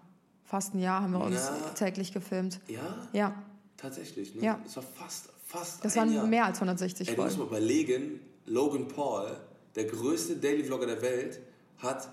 [0.45, 2.61] Fast ein Jahr haben wir uns Na, täglich gefilmt.
[2.69, 2.81] Ja?
[3.13, 3.35] Ja.
[3.77, 4.43] Tatsächlich, ne?
[4.43, 4.59] Ja.
[4.65, 6.27] Es war fast, fast Das waren Jahr.
[6.27, 7.31] mehr als 160 Ey, Folgen.
[7.31, 9.37] Du musst mal überlegen, Logan Paul,
[9.75, 11.41] der größte Daily Vlogger der Welt,
[11.79, 12.09] hat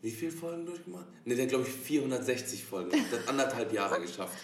[0.00, 1.06] wie viele Folgen durchgemacht?
[1.24, 2.90] Ne, der hat glaube ich 460 Folgen.
[2.90, 4.34] Der hat anderthalb Jahre geschafft.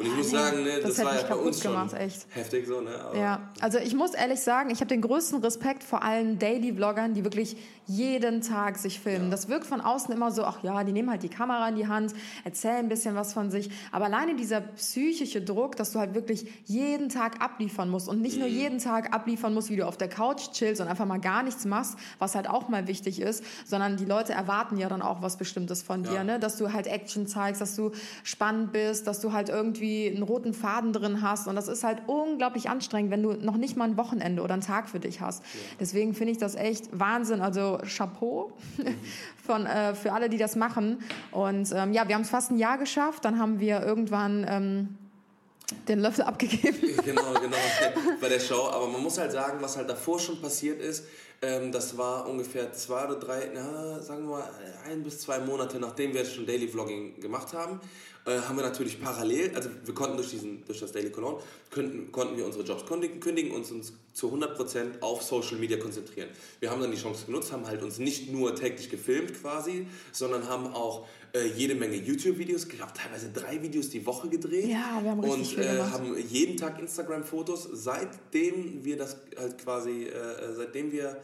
[0.00, 2.26] Und ich muss sagen, ne, das, das war ja bei uns gemacht, schon echt.
[2.30, 2.80] heftig so.
[2.80, 2.90] Ne?
[2.98, 7.12] Aber ja, also ich muss ehrlich sagen, ich habe den größten Respekt vor allen Daily-Vloggern,
[7.12, 9.26] die wirklich jeden Tag sich filmen.
[9.26, 9.30] Ja.
[9.32, 11.86] Das wirkt von außen immer so, ach ja, die nehmen halt die Kamera in die
[11.86, 13.68] Hand, erzählen ein bisschen was von sich.
[13.92, 18.36] Aber alleine dieser psychische Druck, dass du halt wirklich jeden Tag abliefern musst und nicht
[18.36, 18.40] mhm.
[18.40, 21.42] nur jeden Tag abliefern musst, wie du auf der Couch chillst und einfach mal gar
[21.42, 25.20] nichts machst, was halt auch mal wichtig ist, sondern die Leute erwarten ja dann auch
[25.20, 26.10] was Bestimmtes von ja.
[26.10, 26.38] dir, ne?
[26.38, 27.90] dass du halt Action zeigst, dass du
[28.24, 32.02] spannend bist, dass du halt irgendwie einen roten Faden drin hast und das ist halt
[32.06, 35.42] unglaublich anstrengend, wenn du noch nicht mal ein Wochenende oder einen Tag für dich hast.
[35.78, 37.40] Deswegen finde ich das echt Wahnsinn.
[37.40, 38.52] Also Chapeau
[39.44, 40.98] von, äh, für alle, die das machen.
[41.32, 43.24] Und ähm, ja, wir haben es fast ein Jahr geschafft.
[43.24, 44.98] Dann haben wir irgendwann ähm,
[45.88, 46.78] den Löffel abgegeben.
[47.04, 47.56] Genau, genau,
[48.20, 48.68] bei der Show.
[48.72, 51.04] Aber man muss halt sagen, was halt davor schon passiert ist,
[51.42, 54.50] ähm, das war ungefähr zwei oder drei, na, sagen wir mal,
[54.86, 57.80] ein bis zwei Monate, nachdem wir schon Daily Vlogging gemacht haben
[58.26, 62.12] äh, haben wir natürlich parallel, also wir konnten durch, diesen, durch das Daily Cologne, könnten,
[62.12, 66.28] konnten wir unsere Jobs kündigen, kündigen und uns zu 100% auf Social Media konzentrieren.
[66.58, 70.48] Wir haben dann die Chance genutzt, haben halt uns nicht nur täglich gefilmt quasi, sondern
[70.48, 74.66] haben auch äh, jede Menge YouTube-Videos, ich glaube teilweise drei Videos die Woche gedreht.
[74.66, 80.04] Ja, wir haben richtig Und äh, haben jeden Tag Instagram-Fotos, seitdem wir das halt quasi,
[80.04, 81.16] äh, seitdem wir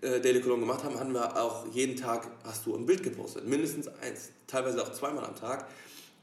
[0.00, 3.46] äh, Daily Cologne gemacht haben, haben wir auch jeden Tag, hast du ein Bild gepostet,
[3.46, 5.66] mindestens eins, teilweise auch zweimal am Tag.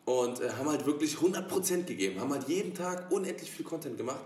[0.06, 4.22] und äh, haben halt wirklich 100% gegeben, haben halt jeden Tag unendlich viel Content gemacht.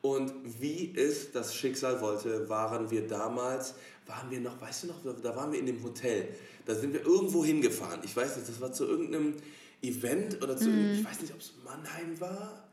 [0.00, 3.74] Und wie es das Schicksal wollte, waren wir damals,
[4.06, 6.28] waren wir noch, weißt du noch, da waren wir in dem Hotel.
[6.66, 8.00] Da sind wir irgendwo hingefahren.
[8.04, 9.34] Ich weiß nicht, das war zu irgendeinem
[9.82, 10.94] Event oder zu, mm.
[10.94, 12.63] ich weiß nicht, ob es Mannheim war.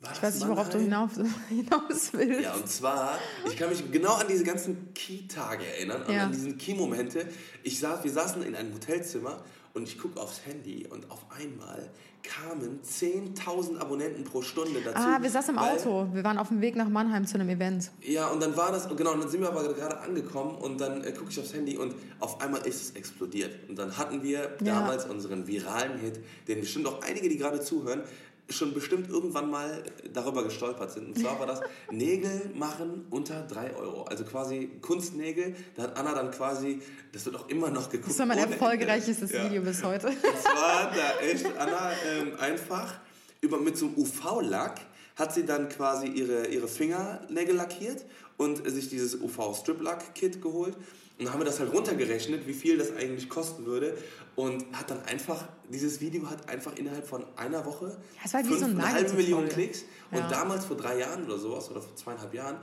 [0.00, 1.10] War ich weiß nicht, worauf du hinaus,
[1.48, 2.40] hinaus willst.
[2.40, 6.24] Ja, und zwar, ich kann mich genau an diese ganzen Key-Tage erinnern, ja.
[6.24, 7.26] an diesen Key-Momente.
[7.64, 9.42] Ich saß, wir saßen in einem Hotelzimmer
[9.74, 11.90] und ich gucke aufs Handy und auf einmal
[12.22, 14.98] kamen 10.000 Abonnenten pro Stunde dazu.
[14.98, 16.08] Ah, wir saßen im Auto.
[16.12, 17.90] Wir waren auf dem Weg nach Mannheim zu einem Event.
[18.02, 21.02] Ja, und dann war das, genau, und dann sind wir aber gerade angekommen und dann
[21.04, 23.68] äh, gucke ich aufs Handy und auf einmal ist es explodiert.
[23.68, 24.80] Und dann hatten wir ja.
[24.80, 28.02] damals unseren viralen Hit, den bestimmt auch einige, die gerade zuhören,
[28.50, 29.82] schon bestimmt irgendwann mal
[30.12, 31.08] darüber gestolpert sind.
[31.08, 34.04] Und zwar war das Nägel machen unter 3 Euro.
[34.04, 35.54] Also quasi Kunstnägel.
[35.76, 36.80] Da hat Anna dann quasi,
[37.12, 38.10] das wird auch immer noch geguckt.
[38.10, 39.44] Das war mein erfolgreichstes ja.
[39.44, 40.08] Video bis heute.
[40.08, 42.94] Und zwar da echt Anna ähm, einfach
[43.40, 44.80] über, mit so einem UV-Lack
[45.18, 48.04] hat sie dann quasi ihre, ihre Fingernägel lackiert
[48.36, 50.76] und sich dieses UV-Strip-Lack-Kit geholt.
[50.76, 53.98] Und dann haben wir das halt runtergerechnet, wie viel das eigentlich kosten würde
[54.36, 57.96] und hat dann einfach, dieses Video hat einfach innerhalb von einer Woche
[58.30, 59.82] war fünf, so eine halbe Million Klicks.
[60.12, 60.18] Ja.
[60.22, 62.58] Und damals vor drei Jahren oder sowas, oder vor zweieinhalb Jahren,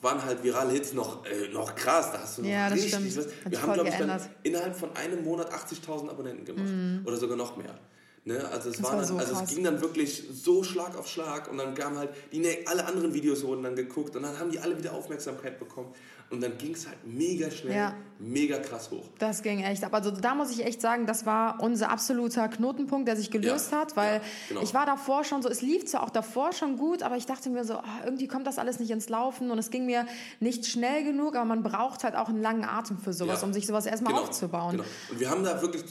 [0.00, 2.10] waren halt virale Hits noch, äh, noch krass.
[2.10, 3.28] Da hast du ja, richtig, das stimmt.
[3.52, 6.66] Wir haben, glaube ich, dann innerhalb von einem Monat 80.000 Abonnenten gemacht.
[6.66, 7.02] Mhm.
[7.06, 7.78] Oder sogar noch mehr.
[8.24, 8.46] Ne?
[8.52, 11.56] Also, es, war dann, so also es ging dann wirklich so Schlag auf Schlag und
[11.56, 14.76] dann kamen halt die, alle anderen Videos wurden dann geguckt und dann haben die alle
[14.76, 15.94] wieder Aufmerksamkeit bekommen.
[16.30, 17.94] Und dann ging es halt mega schnell, ja.
[18.20, 19.04] mega krass hoch.
[19.18, 19.92] Das ging echt ab.
[19.92, 23.78] Also da muss ich echt sagen, das war unser absoluter Knotenpunkt, der sich gelöst ja.
[23.78, 24.62] hat, weil ja, genau.
[24.62, 27.50] ich war davor schon so, es lief zwar auch davor schon gut, aber ich dachte
[27.50, 30.06] mir so, oh, irgendwie kommt das alles nicht ins Laufen und es ging mir
[30.38, 33.66] nicht schnell genug, aber man braucht halt auch einen langen Atem für sowas, um sich
[33.66, 34.26] sowas erstmal genau.
[34.26, 34.76] aufzubauen.
[34.76, 34.84] Genau.
[35.10, 35.82] Und wir haben da wirklich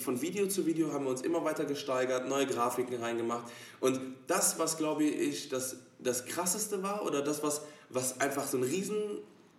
[0.00, 3.44] von Video zu Video haben wir uns immer weiter gesteigert, neue Grafiken reingemacht
[3.80, 8.56] und das, was glaube ich das, das krasseste war oder das, was, was einfach so
[8.56, 8.96] ein riesen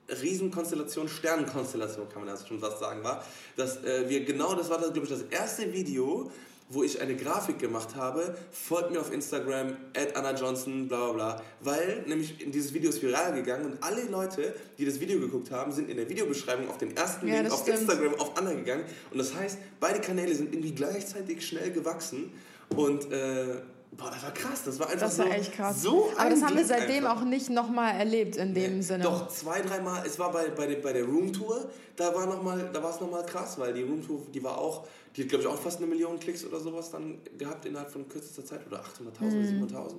[0.09, 3.23] Riesenkonstellation, Sternenkonstellation kann man das schon fast sagen, war,
[3.55, 6.29] dass äh, wir genau, das war das, glaube ich, das erste Video,
[6.69, 11.13] wo ich eine Grafik gemacht habe, folgt mir auf Instagram, at Anna Johnson, bla bla
[11.13, 15.51] bla, weil nämlich dieses Video ist viral gegangen und alle Leute, die das Video geguckt
[15.51, 17.81] haben, sind in der Videobeschreibung auf den ersten ja, Link auf stimmt.
[17.81, 22.31] Instagram auf Anna gegangen und das heißt, beide Kanäle sind irgendwie gleichzeitig schnell gewachsen
[22.75, 23.61] und äh,
[23.97, 24.63] Boah, das war krass.
[24.65, 25.81] Das war einfach das war so, echt krass.
[25.81, 27.21] so Aber das haben wir seitdem einfach.
[27.21, 29.03] auch nicht nochmal erlebt in dem nee, Sinne.
[29.03, 30.05] Doch, zwei, dreimal.
[30.05, 32.99] Es war bei, bei, der, bei der Roomtour, da war, noch mal, da war es
[32.99, 35.87] nochmal krass, weil die Roomtour, die war auch, die hat glaube ich auch fast eine
[35.87, 39.63] Million Klicks oder sowas dann gehabt innerhalb von kürzester Zeit oder 800.000 mhm.
[39.63, 39.93] oder 700.000.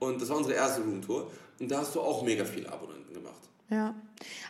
[0.00, 1.30] Und das war unsere erste Roomtour.
[1.60, 3.48] Und da hast du auch mega viele Abonnenten gemacht.
[3.70, 3.94] Ja.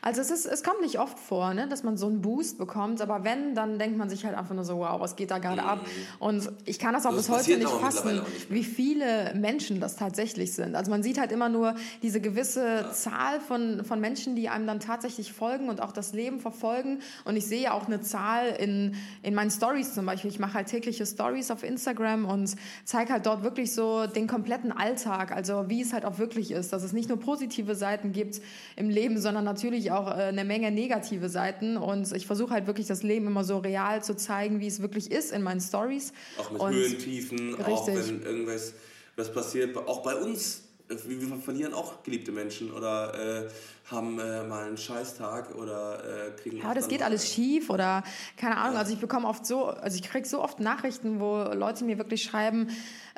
[0.00, 3.00] Also es, ist, es kommt nicht oft vor, ne, dass man so einen Boost bekommt,
[3.00, 5.62] aber wenn, dann denkt man sich halt einfach nur so, wow, was geht da gerade
[5.62, 5.83] ab?
[5.83, 6.26] Mhm.
[6.26, 9.96] Und ich kann das auch das bis heute nicht fassen, nicht wie viele Menschen das
[9.96, 10.74] tatsächlich sind.
[10.74, 12.92] Also man sieht halt immer nur diese gewisse ja.
[12.92, 17.00] Zahl von, von Menschen, die einem dann tatsächlich folgen und auch das Leben verfolgen.
[17.24, 20.31] Und ich sehe auch eine Zahl in, in meinen Stories zum Beispiel.
[20.31, 22.54] Ich mache halt tägliche Stories auf Instagram und
[22.85, 26.72] zeige halt dort wirklich so den kompletten Alltag, also wie es halt auch wirklich ist,
[26.72, 28.40] dass es nicht nur positive Seiten gibt
[28.76, 32.87] im Leben, sondern natürlich auch äh, eine Menge negative Seiten und ich versuche halt wirklich
[32.87, 36.12] das Leben immer so real zu zeigen, wie es wirklich ist in meinen Stories.
[36.37, 37.73] Auch mit und Höhen, Tiefen, richtig.
[37.73, 38.75] auch wenn irgendwas
[39.16, 43.49] was passiert, auch bei uns, wir verlieren auch geliebte Menschen oder äh,
[43.90, 46.59] haben äh, mal einen Scheißtag oder äh, kriegen.
[46.59, 48.03] Ja, das geht alles schief oder
[48.37, 48.74] keine Ahnung.
[48.74, 48.81] Ja.
[48.81, 52.22] Also ich bekomme oft so, also ich kriege so oft Nachrichten, wo Leute mir wirklich
[52.22, 52.68] schreiben,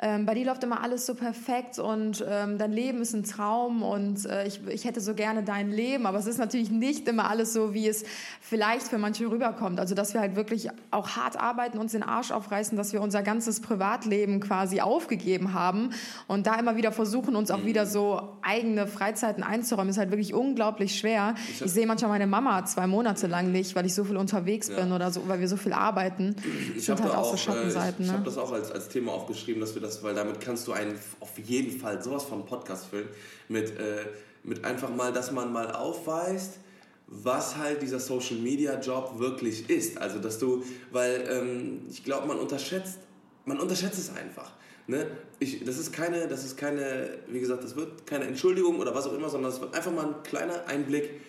[0.03, 3.83] ähm, bei dir läuft immer alles so perfekt und ähm, dein Leben ist ein Traum
[3.83, 7.29] und äh, ich, ich hätte so gerne dein Leben, aber es ist natürlich nicht immer
[7.29, 8.03] alles so, wie es
[8.39, 9.79] vielleicht für manche rüberkommt.
[9.79, 13.21] Also dass wir halt wirklich auch hart arbeiten, uns den Arsch aufreißen, dass wir unser
[13.21, 15.91] ganzes Privatleben quasi aufgegeben haben
[16.27, 17.65] und da immer wieder versuchen, uns auch mhm.
[17.65, 21.35] wieder so eigene Freizeiten einzuräumen, ist halt wirklich unglaublich schwer.
[21.51, 24.67] Ich, ich sehe manchmal meine Mama zwei Monate lang nicht, weil ich so viel unterwegs
[24.67, 24.79] ja.
[24.79, 26.35] bin oder so, weil wir so viel arbeiten.
[26.75, 28.05] Ich habe halt auch, so Schattenseiten.
[28.05, 28.13] Äh, ich, ich ne?
[28.13, 30.97] habe das auch als, als Thema aufgeschrieben, dass wir das, weil damit kannst du einen
[31.19, 33.07] auf jeden Fall sowas von Podcast füllen,
[33.47, 34.05] mit, äh,
[34.43, 36.59] mit einfach mal, dass man mal aufweist,
[37.07, 39.97] was halt dieser Social Media Job wirklich ist.
[39.97, 42.99] Also, dass du, weil ähm, ich glaube, man unterschätzt,
[43.45, 44.51] man unterschätzt es einfach.
[44.87, 45.07] Ne?
[45.39, 49.07] Ich, das ist keine, das ist keine, wie gesagt, das wird keine Entschuldigung oder was
[49.07, 51.21] auch immer, sondern es wird einfach mal ein kleiner Einblick,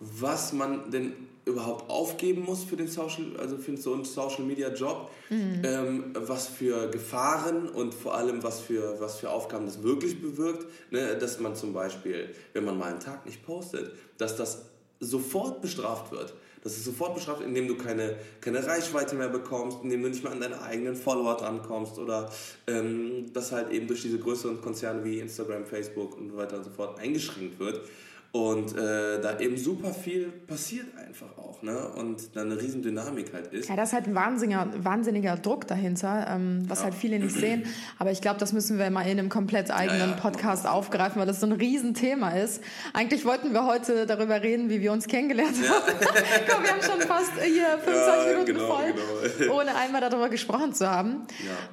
[0.00, 1.12] was man denn
[1.46, 5.62] überhaupt aufgeben muss für den Social, also für so einen Social Media Job, mhm.
[5.62, 10.66] ähm, was für Gefahren und vor allem was für, was für Aufgaben das wirklich bewirkt,
[10.90, 11.16] ne?
[11.16, 14.66] dass man zum Beispiel, wenn man mal einen Tag nicht postet, dass das
[15.00, 16.34] sofort bestraft wird.
[16.64, 20.32] Das ist sofort bestraft, indem du keine, keine Reichweite mehr bekommst, indem du nicht mehr
[20.32, 22.30] an deine eigenen Follower drankommst oder
[22.66, 26.64] ähm, das halt eben durch diese größeren Konzerne wie Instagram, Facebook und so weiter und
[26.64, 27.82] so fort eingeschränkt wird.
[28.34, 31.86] Und äh, da eben super viel passiert einfach auch, ne?
[31.94, 33.68] Und dann eine riesen Dynamik halt ist.
[33.68, 36.86] Ja, das ist halt ein wahnsinniger, wahnsinniger Druck dahinter, ähm, was ja.
[36.86, 37.62] halt viele nicht sehen.
[37.96, 40.12] Aber ich glaube, das müssen wir mal in einem komplett eigenen ja, ja.
[40.14, 42.60] Podcast aufgreifen, weil das so ein Riesenthema ist.
[42.92, 45.92] Eigentlich wollten wir heute darüber reden, wie wir uns kennengelernt haben.
[46.50, 48.94] Komm, wir haben schon fast hier 25 Minuten genau, voll,
[49.38, 49.60] genau.
[49.60, 51.18] ohne einmal darüber gesprochen zu haben.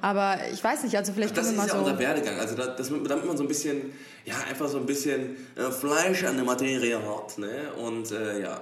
[0.00, 1.78] Aber ich weiß nicht, also vielleicht das können wir mal so...
[1.78, 2.38] Das ist ja unser Werdegang.
[2.38, 3.90] Also das, damit man so ein bisschen
[4.24, 7.38] ja, einfach so ein bisschen äh, Fleisch an der Materie hat.
[7.38, 7.72] Ne?
[7.74, 8.60] Und äh, ja.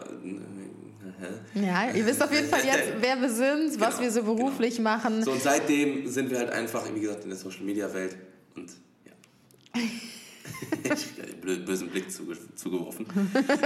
[1.55, 4.76] Ja, ihr wisst auf jeden Fall jetzt, wer wir sind, was genau, wir so beruflich
[4.76, 4.90] genau.
[4.90, 5.22] machen.
[5.22, 8.16] So, und seitdem sind wir halt einfach, wie gesagt, in der Social Media Welt.
[8.55, 8.70] Und
[9.05, 9.83] ja.
[10.94, 13.07] ich bösen Blick zugeworfen.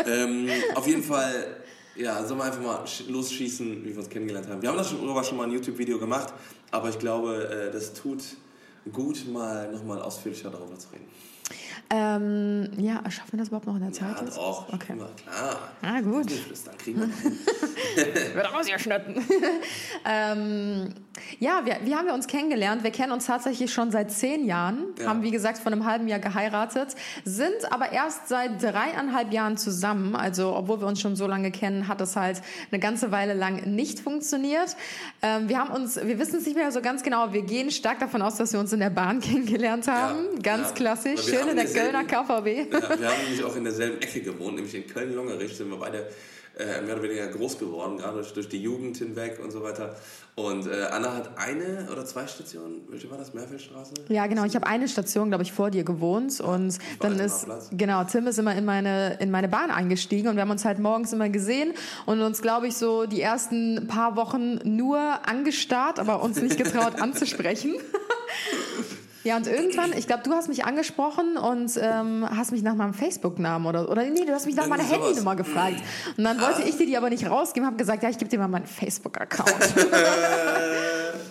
[0.07, 1.63] ähm, auf jeden Fall,
[1.97, 4.63] ja, sollen wir einfach mal losschießen, wie wir uns kennengelernt haben.
[4.63, 6.33] Wir haben das schon, schon mal ein YouTube-Video gemacht,
[6.71, 8.23] aber ich glaube, äh, das tut
[8.93, 11.07] gut, mal nochmal ausführlicher darüber zu reden.
[11.91, 14.17] Ähm, ja, schaffen wir das überhaupt noch in der Zeit?
[14.21, 14.73] Ja, doch.
[14.73, 14.93] Okay.
[14.93, 15.59] Immer, klar.
[15.83, 16.31] Ah, gut.
[16.65, 19.17] Dann kriegen wir Wird rausgeschnitten.
[20.05, 20.95] ähm,
[21.39, 22.83] ja, wie, wie haben wir uns kennengelernt?
[22.83, 25.07] Wir kennen uns tatsächlich schon seit zehn Jahren, ja.
[25.07, 30.17] haben wie gesagt vor einem halben Jahr geheiratet, sind aber erst seit dreieinhalb Jahren zusammen.
[30.17, 33.63] Also, obwohl wir uns schon so lange kennen, hat das halt eine ganze Weile lang
[33.75, 34.77] nicht funktioniert.
[35.23, 38.01] Ähm, wir haben uns, wir wissen es nicht mehr so ganz genau, wir gehen stark
[38.01, 40.25] davon aus, dass wir uns in der Bahn kennengelernt haben.
[40.37, 40.75] Ja, ganz ja.
[40.75, 41.25] klassisch.
[41.25, 42.73] Schön in der Kölner KVB.
[42.73, 46.09] Ja, wir haben nämlich auch in derselben Ecke gewohnt, nämlich in Köln-Longerich sind wir beide
[46.57, 49.97] äh, mehr oder weniger groß geworden, gerade durch, die Jugend hinweg und so weiter.
[50.37, 53.95] Und äh, Anna hat eine oder zwei Stationen, welche war das, Meerfeldstraße?
[54.09, 58.05] Ja, genau, ich habe eine Station, glaube ich, vor dir gewohnt und dann ist, genau,
[58.05, 61.13] Tim ist immer in meine, in meine Bahn eingestiegen und wir haben uns halt morgens
[61.13, 61.73] immer gesehen
[62.07, 66.95] und uns, glaube ich, so die ersten paar Wochen nur angestarrt, aber uns nicht getraut
[67.01, 67.75] anzusprechen.
[69.25, 72.93] Ja, und irgendwann, ich glaube, du hast mich angesprochen und ähm, hast mich nach meinem
[72.93, 75.77] Facebook-Namen oder, oder nee, du hast mich nach meiner Handynummer gefragt.
[76.19, 76.67] Und dann wollte ah.
[76.69, 79.49] ich dir die aber nicht rausgeben, habe gesagt, ja, ich gebe dir mal meinen Facebook-Account.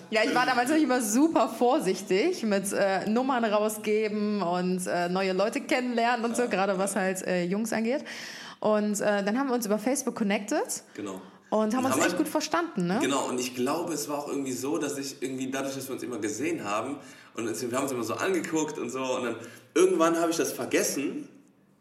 [0.10, 5.62] ja, ich war damals immer super vorsichtig mit äh, Nummern rausgeben und äh, neue Leute
[5.62, 8.04] kennenlernen und so, gerade was halt äh, Jungs angeht.
[8.60, 10.84] Und äh, dann haben wir uns über Facebook connected.
[10.96, 11.22] Genau.
[11.54, 12.98] Und haben uns echt gut verstanden, ne?
[13.00, 15.94] Genau, und ich glaube, es war auch irgendwie so, dass ich irgendwie dadurch, dass wir
[15.94, 16.98] uns immer gesehen haben
[17.36, 19.36] und wir haben uns immer so angeguckt und so und dann
[19.76, 21.30] irgendwann habe ich das vergessen,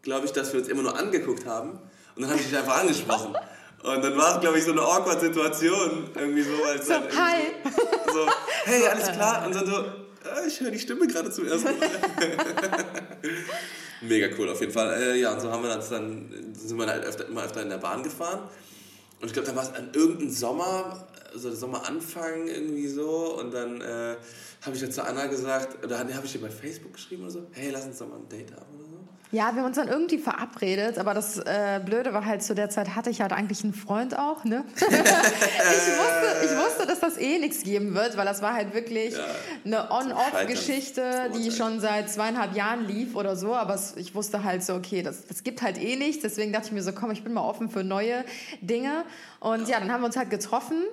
[0.03, 1.71] glaube ich, dass wir uns immer nur angeguckt haben
[2.15, 3.35] und dann habe ich dich einfach angesprochen.
[3.83, 7.53] Und dann war es, glaube ich, so eine awkward Situation, irgendwie so, als so, hi.
[8.13, 8.27] So,
[8.67, 9.47] hey, alles klar?
[9.47, 11.75] Und dann so, ah, ich höre die Stimme gerade zum ersten Mal.
[14.03, 15.03] Mega cool, auf jeden Fall.
[15.03, 17.71] Äh, ja, und so haben wir das dann, sind wir halt öfter, immer öfter in
[17.71, 18.51] der Bahn gefahren.
[19.23, 23.39] Und ich glaube, dann war es an irgendeinem Sommer, also der Sommeranfang irgendwie so.
[23.39, 24.17] Und dann äh,
[24.65, 27.47] habe ich jetzt zu Anna gesagt, oder habe ich dir bei Facebook geschrieben oder so,
[27.53, 28.93] hey, lass uns doch mal ein Date haben oder so.
[29.33, 32.69] Ja, wir haben uns dann irgendwie verabredet, aber das äh, Blöde war halt, zu der
[32.69, 34.63] Zeit hatte ich halt eigentlich einen Freund auch, ne?
[34.77, 39.15] ich, wusste, ich wusste, dass das eh nichts geben wird, weil das war halt wirklich
[39.15, 39.25] ja,
[39.65, 44.75] eine On-Off-Geschichte, die schon seit zweieinhalb Jahren lief oder so, aber ich wusste halt so,
[44.75, 47.33] okay, das, das gibt halt eh nichts, deswegen dachte ich mir so, komm, ich bin
[47.33, 48.27] mal offen für neue
[48.61, 49.07] Dinge
[49.41, 50.85] und ja, ja dann haben wir uns halt getroffen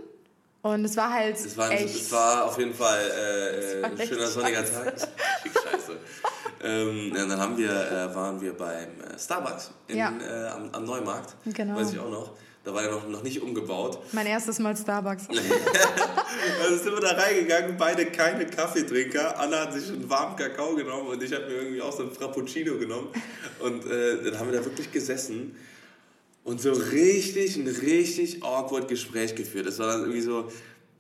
[0.62, 1.36] und es war halt.
[1.36, 4.94] Es war, echt, es war auf jeden Fall äh, ein schöner sonniger Tag.
[5.44, 5.98] scheiße.
[6.64, 10.14] ähm, dann haben wir, äh, waren wir beim äh, Starbucks in, ja.
[10.20, 11.36] Äh, am, am, Neumarkt.
[11.46, 11.76] Genau.
[11.76, 12.32] Weiß ich auch noch.
[12.66, 14.00] Da war er noch, noch nicht umgebaut.
[14.12, 15.28] Mein erstes Mal Starbucks.
[16.62, 19.40] also sind wir da reingegangen, beide keine Kaffeetrinker.
[19.40, 22.12] Anna hat sich einen warmen Kakao genommen und ich habe mir irgendwie auch so ein
[22.12, 23.08] Frappuccino genommen.
[23.60, 25.56] Und äh, dann haben wir da wirklich gesessen
[26.50, 29.68] und so richtig, ein richtig awkward Gespräch geführt.
[29.68, 30.52] Es war dann irgendwie so,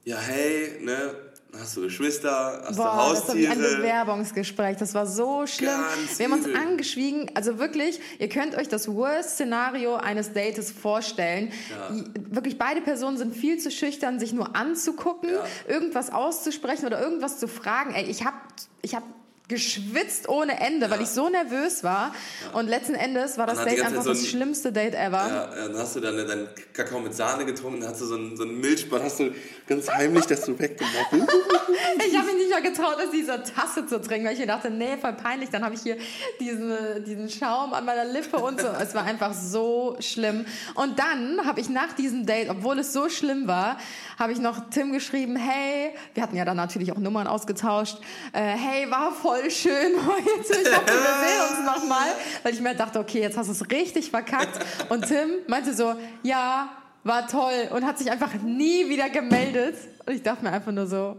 [0.06, 1.16] ja, hey, ne,
[1.58, 3.56] hast du Geschwister, hast Boah, du Haustiere?
[3.56, 5.72] Das war ein Bewerbungsgespräch, das war so schlimm.
[5.72, 11.52] Ganz wir haben uns angeschwiegen, also wirklich, ihr könnt euch das Worst-Szenario eines Dates vorstellen.
[11.72, 11.96] Ja.
[12.30, 15.44] Wirklich, beide Personen sind viel zu schüchtern, sich nur anzugucken, ja.
[15.68, 17.96] irgendwas auszusprechen oder irgendwas zu fragen.
[17.96, 18.38] Ey, ich habe
[18.84, 19.02] ich hab
[19.50, 20.92] geschwitzt ohne Ende, ja.
[20.92, 22.14] weil ich so nervös war.
[22.46, 22.60] Ja.
[22.60, 25.18] Und letzten Endes war das Date einfach so ein, das schlimmste Date ever.
[25.18, 28.16] Ja, ja, dann hast du dann deinen Kakao mit Sahne getrunken, dann hast du so
[28.16, 29.32] einen, so einen Milchbad, hast du
[29.68, 31.12] ganz heimlich das so weggemacht.
[31.14, 34.70] ich habe mich nicht mal getraut, aus dieser Tasse zu trinken, weil ich mir dachte,
[34.70, 35.50] nee, voll peinlich.
[35.50, 35.98] Dann habe ich hier
[36.40, 38.68] diesen, diesen Schaum an meiner Lippe und so.
[38.80, 40.46] Es war einfach so schlimm.
[40.76, 43.80] Und dann habe ich nach diesem Date, obwohl es so schlimm war,
[44.19, 47.97] habe ich noch Tim geschrieben, hey, wir hatten ja dann natürlich auch Nummern ausgetauscht,
[48.34, 50.62] äh, hey, war voll schön heute.
[50.62, 52.10] Ich hoffe, wir sehen uns nochmal.
[52.43, 54.60] Weil ich mir dachte, okay, jetzt hast du es richtig verkackt.
[54.89, 56.69] Und Tim meinte so, ja,
[57.05, 57.69] war toll.
[57.73, 59.75] Und hat sich einfach nie wieder gemeldet.
[60.05, 61.15] Und ich dachte mir einfach nur so.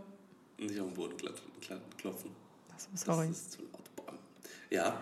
[0.59, 2.31] Nicht auf den Boden klopfen.
[2.95, 3.29] Sorry.
[3.29, 3.81] Das ist zu laut.
[4.69, 5.01] Ja.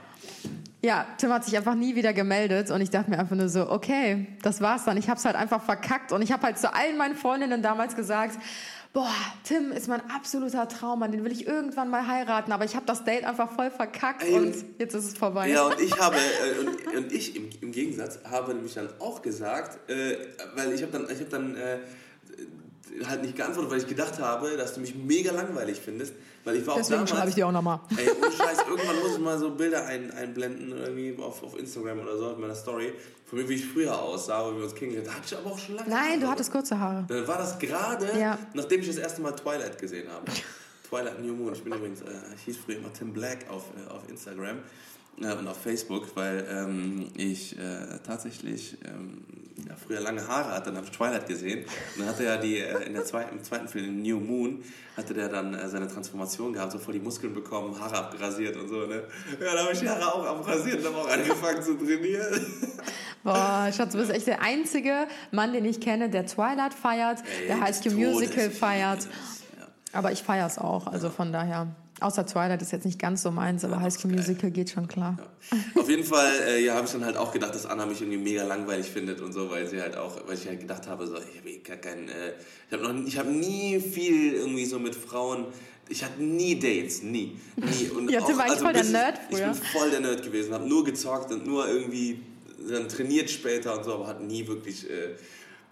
[0.80, 3.68] Ja, Tim hat sich einfach nie wieder gemeldet und ich dachte mir einfach nur so,
[3.68, 4.96] okay, das war's dann.
[4.96, 8.38] Ich hab's halt einfach verkackt und ich habe halt zu allen meinen Freundinnen damals gesagt,
[8.92, 9.10] boah,
[9.42, 13.04] Tim ist mein absoluter Traummann, den will ich irgendwann mal heiraten, aber ich habe das
[13.04, 15.50] Date einfach voll verkackt Ey, und jetzt ist es vorbei.
[15.50, 19.20] Ja, und ich habe, äh, und, und, ich im, im, Gegensatz habe nämlich dann auch
[19.20, 20.16] gesagt, äh,
[20.54, 21.78] weil ich habe dann, ich habe dann äh,
[23.06, 26.14] halt nicht geantwortet, weil ich gedacht habe, dass du mich mega langweilig findest.
[26.44, 27.80] Weil ich war Deswegen schreibe ich dir auch nochmal.
[27.96, 32.00] Ey, ohne Scheiß, irgendwann muss ich mal so Bilder ein, einblenden irgendwie auf, auf Instagram
[32.00, 32.92] oder so, in meiner Story.
[33.26, 35.16] Von mir, wie ich früher aussah, wie wir uns kennengelernt haben.
[35.16, 36.20] Da hatte ich aber auch schon lange Nein, Haare.
[36.20, 37.04] du hattest kurze Haare.
[37.08, 38.38] Dann war das gerade, ja.
[38.54, 40.30] nachdem ich das erste Mal Twilight gesehen habe.
[40.88, 41.52] Twilight New Moon.
[41.52, 44.58] Ich bin übrigens, äh, ich hieß früher immer Tim Black auf, äh, auf Instagram
[45.20, 49.22] äh, und auf Facebook, weil ähm, ich äh, tatsächlich ähm,
[49.66, 51.64] ja, früher lange Haare hatte, dann habe ich Twilight gesehen.
[51.64, 54.62] Und dann hatte er die, äh, in der zweiten, im zweiten Film, New Moon,
[54.96, 58.68] hatte der dann äh, seine Transformation gehabt, so voll die Muskeln bekommen, Haare abrasiert und
[58.68, 59.04] so, ne?
[59.40, 62.46] Ja, da habe ich die Haare auch abrasiert und habe auch angefangen zu trainieren.
[63.24, 67.48] Boah, Schatz, du bist echt der einzige Mann, den ich kenne, der Twilight feiert, Ey,
[67.48, 69.08] der High School Musical feiert.
[69.92, 71.68] Aber ich feiere es auch, also von daher.
[72.00, 74.86] Außer Twilight ist jetzt nicht ganz so meins, aber ja, High School Musical geht schon
[74.86, 75.18] klar.
[75.50, 75.80] Ja.
[75.80, 78.18] Auf jeden Fall, äh, ja, habe ich dann halt auch gedacht, dass Anna mich irgendwie
[78.18, 81.16] mega langweilig findet und so, weil sie halt auch, weil ich halt gedacht habe, so,
[81.16, 82.32] ich habe eh gar keinen, äh,
[82.68, 85.46] ich habe noch, ich habe nie viel irgendwie so mit Frauen.
[85.88, 87.88] Ich hatte nie Dates, nie, nie.
[87.88, 89.50] Und ja, du warst also voll der Nerd früher.
[89.52, 92.20] Ich bin voll der Nerd gewesen, habe nur gezockt und nur irgendwie
[92.68, 95.14] dann trainiert später und so, aber hatte nie wirklich äh,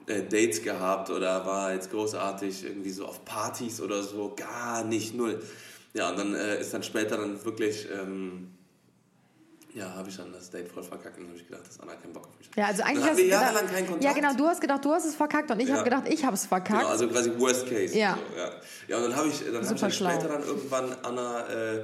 [0.06, 5.14] äh, Dates gehabt oder war jetzt großartig irgendwie so auf Partys oder so, gar nicht,
[5.14, 5.42] null.
[5.96, 8.52] Ja, und dann äh, ist dann später dann wirklich, ähm,
[9.72, 12.12] ja, habe ich dann das Date voll verkackt und habe ich gedacht, dass Anna keinen
[12.12, 12.56] Bock auf mich hat.
[12.56, 14.04] Ja, also eigentlich dann hast du jahrelang keinen Kontakt.
[14.04, 15.74] Ja, genau, du hast gedacht, du hast es verkackt und ich ja.
[15.74, 16.80] habe gedacht, ich habe es verkackt.
[16.80, 17.96] Genau, also quasi Worst Case.
[17.96, 18.16] Ja.
[18.16, 18.50] So, ja.
[18.88, 21.80] ja, und dann habe ich, dann hab ich dann später dann irgendwann Anna, äh,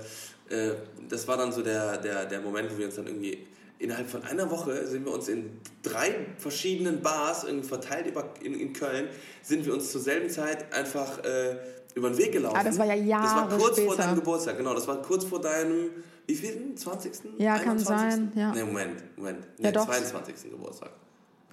[0.50, 0.74] äh,
[1.08, 3.46] das war dann so der, der, der Moment, wo wir uns dann irgendwie
[3.78, 8.72] innerhalb von einer Woche sind wir uns in drei verschiedenen Bars verteilt über, in, in
[8.72, 9.08] Köln,
[9.42, 11.56] sind wir uns zur selben Zeit einfach äh,
[11.94, 12.56] über den Weg gelaufen.
[12.58, 13.88] Ah, das war ja Jahre Das war kurz später.
[13.88, 14.74] vor deinem Geburtstag, genau.
[14.74, 15.90] Das war kurz vor deinem,
[16.26, 16.74] wie viel?
[16.74, 17.12] 20.?
[17.38, 17.64] Ja, 21.
[17.64, 18.52] kann sein, ja.
[18.52, 19.38] Nee, Moment, Moment.
[19.58, 19.86] Nee, ja, doch.
[19.86, 20.50] 22.
[20.50, 20.90] Geburtstag.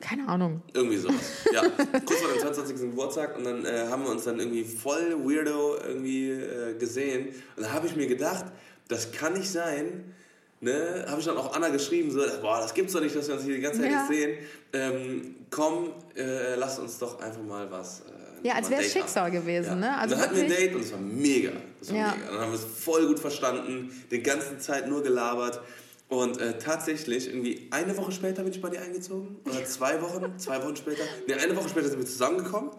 [0.01, 0.61] Keine Ahnung.
[0.73, 1.15] Irgendwie sowas.
[1.53, 2.75] Ja, kurz vor dem 22.
[2.77, 7.29] Geburtstag und dann äh, haben wir uns dann irgendwie voll weirdo irgendwie äh, gesehen.
[7.57, 8.45] Und da habe ich mir gedacht,
[8.87, 10.13] das kann nicht sein,
[10.61, 13.35] ne, habe ich dann auch Anna geschrieben, so, boah, das gibt's doch nicht, dass wir
[13.35, 14.07] uns hier die ganze Zeit ja.
[14.07, 14.37] sehen.
[14.73, 19.31] Ähm, komm, äh, lass uns doch einfach mal was äh, ja, als wäre es Schicksal
[19.31, 19.75] gewesen, ja.
[19.75, 19.97] ne?
[19.97, 21.51] Also dann hatten wir ein Date und es war mega.
[21.79, 22.15] Das war ja.
[22.15, 22.31] mega.
[22.31, 25.61] Dann haben wir es voll gut verstanden, die ganze Zeit nur gelabert.
[26.07, 29.37] Und äh, tatsächlich, irgendwie eine Woche später bin ich bei dir eingezogen.
[29.45, 31.03] Oder zwei Wochen, zwei Wochen später.
[31.27, 32.71] Ne, eine Woche später sind wir zusammengekommen.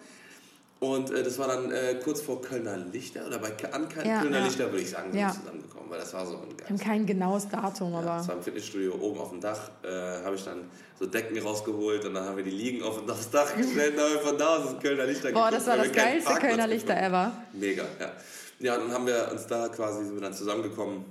[0.81, 4.39] Und äh, das war dann äh, kurz vor Kölner Lichter oder bei an ja, Kölner
[4.39, 4.45] ja.
[4.47, 5.29] Lichter würde ich sagen, sind ja.
[5.29, 8.17] wir zusammengekommen, weil das war so ein Ich habe kein genaues Datum, aber.
[8.17, 12.07] das war im Fitnessstudio oben auf dem Dach, äh, habe ich dann so Decken rausgeholt
[12.07, 14.57] und dann haben wir die Liegen auf das Dach gestellt und haben wir von da
[14.57, 17.33] aus das Kölner Lichter Boah, das war das geilste Kölner Lichter ever.
[17.53, 18.13] Mega, ja.
[18.61, 21.05] Ja, dann haben wir uns da quasi sind wir dann zusammengekommen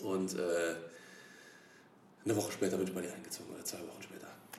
[0.00, 0.74] und äh,
[2.26, 4.03] eine Woche später bin ich bei dir eingezogen oder zwei Wochen.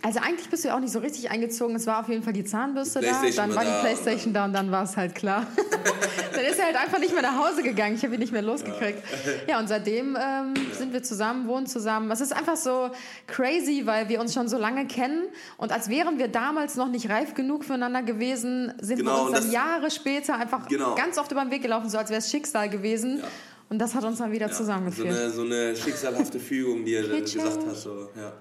[0.05, 1.75] Also eigentlich bist du ja auch nicht so richtig eingezogen.
[1.75, 4.53] Es war auf jeden Fall die Zahnbürste die da, dann war die Playstation da und
[4.53, 5.47] dann war es halt klar.
[6.31, 7.95] dann ist er halt einfach nicht mehr nach Hause gegangen.
[7.95, 9.01] Ich habe ihn nicht mehr losgekriegt.
[9.25, 10.75] Ja, ja und seitdem ähm, ja.
[10.77, 12.11] sind wir zusammen, wohnen zusammen.
[12.11, 12.91] Es ist einfach so
[13.25, 15.23] crazy, weil wir uns schon so lange kennen
[15.57, 19.39] und als wären wir damals noch nicht reif genug füreinander gewesen, sind genau, wir uns
[19.39, 20.93] dann Jahre später einfach genau.
[20.93, 23.21] ganz oft über den Weg gelaufen, so als wäre es Schicksal gewesen.
[23.21, 23.27] Ja.
[23.69, 25.11] Und das hat uns dann wieder zusammengeführt.
[25.11, 27.75] So eine, so eine schicksalhafte Fügung, die er dann gesagt hat.
[27.75, 28.33] So, ja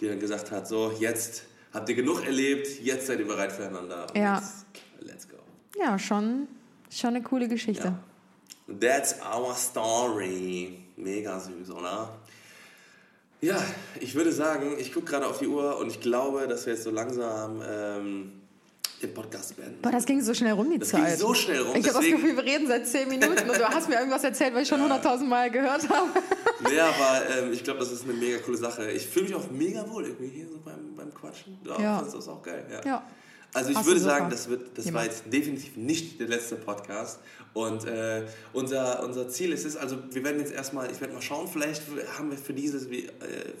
[0.00, 4.06] die dann gesagt hat, so jetzt habt ihr genug erlebt, jetzt seid ihr bereit füreinander.
[4.14, 4.42] ja.
[5.00, 5.36] let's go.
[5.78, 6.48] Ja, schon,
[6.90, 7.94] schon eine coole Geschichte.
[8.68, 8.74] Ja.
[8.80, 10.78] That's our story.
[10.96, 12.08] Mega süß, oder?
[13.40, 13.62] Ja,
[14.00, 16.84] ich würde sagen, ich gucke gerade auf die Uhr und ich glaube, dass wir jetzt
[16.84, 18.32] so langsam ähm,
[19.02, 19.82] den Podcast beenden.
[19.82, 21.08] Boah, das ging so schnell rum, die das Zeit.
[21.08, 21.76] Ging so schnell rum.
[21.76, 24.54] Ich habe das Gefühl, wir reden seit zehn Minuten und du hast mir irgendwas erzählt,
[24.54, 26.08] was ich schon hunderttausend Mal gehört habe.
[26.68, 28.90] Nee, aber ähm, ich glaube, das ist eine mega coole Sache.
[28.90, 31.58] Ich fühle mich auch mega wohl irgendwie hier so beim, beim Quatschen.
[31.64, 32.02] Ja, ja.
[32.02, 32.66] Das ist auch geil.
[32.70, 32.84] Ja.
[32.84, 33.06] ja.
[33.54, 37.20] Also ich Hast würde sagen, das, wird, das war jetzt definitiv nicht der letzte Podcast.
[37.52, 41.22] Und äh, unser, unser Ziel ist es, also wir werden jetzt erstmal, ich werde mal
[41.22, 41.82] schauen, vielleicht
[42.18, 43.10] haben wir für, dieses, äh,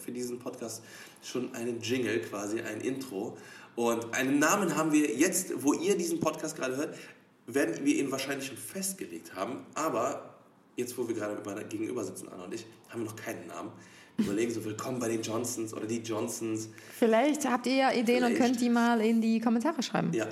[0.04, 0.82] für diesen Podcast
[1.22, 3.38] schon einen Jingle quasi, ein Intro.
[3.76, 6.96] Und einen Namen haben wir jetzt, wo ihr diesen Podcast gerade hört,
[7.46, 9.64] werden wir ihn wahrscheinlich schon festgelegt haben.
[9.74, 10.33] Aber
[10.76, 13.72] jetzt wo wir gerade gegenüber sitzen, Anna und ich, haben wir noch keinen Namen.
[14.16, 16.68] Überlegen so, willkommen bei den Johnsons oder die Johnsons.
[16.98, 18.40] Vielleicht habt ihr ja Ideen Vielleicht.
[18.40, 20.12] und könnt die mal in die Kommentare schreiben.
[20.12, 20.28] Ja,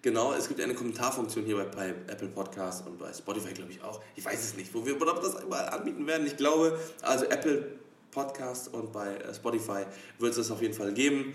[0.00, 0.32] genau.
[0.32, 4.00] Es gibt eine Kommentarfunktion hier bei, bei Apple Podcast und bei Spotify, glaube ich, auch.
[4.16, 6.26] Ich weiß es nicht, wo wir ob wir das überall anbieten werden.
[6.26, 7.78] Ich glaube, also Apple
[8.10, 9.84] Podcast und bei äh, Spotify
[10.18, 11.34] wird es das auf jeden Fall geben.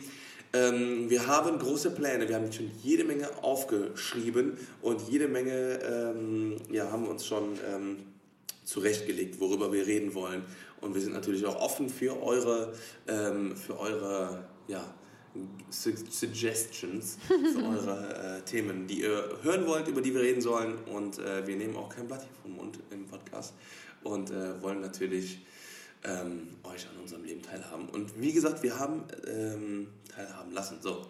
[0.51, 2.27] Ähm, wir haben große Pläne.
[2.27, 7.97] Wir haben schon jede Menge aufgeschrieben und jede Menge ähm, ja, haben uns schon ähm,
[8.63, 10.43] zurechtgelegt, worüber wir reden wollen.
[10.81, 12.73] Und wir sind natürlich auch offen für eure,
[13.07, 14.83] ähm, für eure ja,
[15.69, 20.75] Su Suggestions, für eure äh, Themen, die ihr hören wollt, über die wir reden sollen.
[20.85, 23.53] Und äh, wir nehmen auch kein Blatt hier vom Mund im Podcast
[24.03, 25.39] und äh, wollen natürlich
[26.03, 27.89] ähm, euch an unserem Leben teilhaben.
[27.89, 30.77] Und wie gesagt, wir haben ähm, teilhaben lassen.
[30.81, 31.07] So.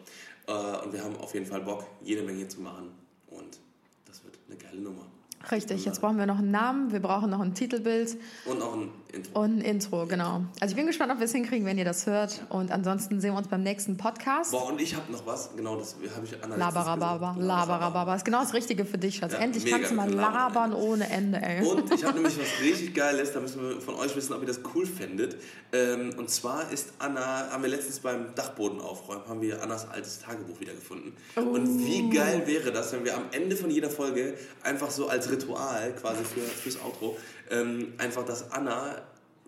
[0.47, 2.91] Äh, und wir haben auf jeden Fall Bock, jede Menge zu machen.
[3.28, 3.60] Und
[4.06, 5.08] das wird eine geile Nummer.
[5.52, 8.18] Richtig, jetzt brauchen wir noch einen Namen, wir brauchen noch ein Titelbild.
[8.46, 9.41] Und auch ein Intro.
[9.41, 10.41] und ein Intro, genau.
[10.59, 12.41] Also ich bin gespannt, ob wir es hinkriegen, wenn ihr das hört.
[12.49, 14.51] Und ansonsten sehen wir uns beim nächsten Podcast.
[14.51, 17.36] Boah, und ich habe noch was, genau das habe ich Anna Labarababa.
[17.38, 18.16] Labarababa.
[18.16, 19.34] Ist genau das Richtige für dich, Schatz.
[19.34, 20.72] Ja, Endlich kannst du mal Labern.
[20.72, 21.64] labern ohne Ende, ey.
[21.66, 24.47] Und ich habe nämlich was richtig Geiles, da müssen wir von euch wissen, ob ihr
[24.47, 25.38] das cool findet.
[25.72, 30.20] Ähm, und zwar ist Anna, haben wir letztens beim Dachboden aufräumen, haben wir Annas altes
[30.20, 31.14] Tagebuch wiedergefunden.
[31.36, 34.34] Und wie geil wäre das, wenn wir am Ende von jeder Folge
[34.64, 37.18] einfach so als Ritual, quasi für, fürs Outro,
[37.50, 39.02] ähm, einfach, dass Anna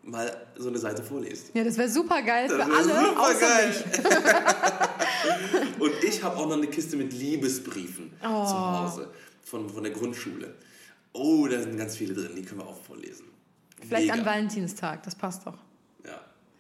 [0.04, 1.52] mal so eine Seite vorliest.
[1.56, 3.74] Ja, das wäre super geil für alle, super außer geil.
[3.92, 5.80] mich.
[5.80, 8.46] Und ich habe auch noch eine Kiste mit Liebesbriefen Oh.
[8.46, 9.08] zu Hause
[9.44, 10.54] von, von der Grundschule.
[11.14, 13.26] Oh, da sind ganz viele drin, die können wir auch vorlesen.
[13.88, 14.20] Vielleicht Mega.
[14.20, 15.58] an Valentinstag, das passt doch.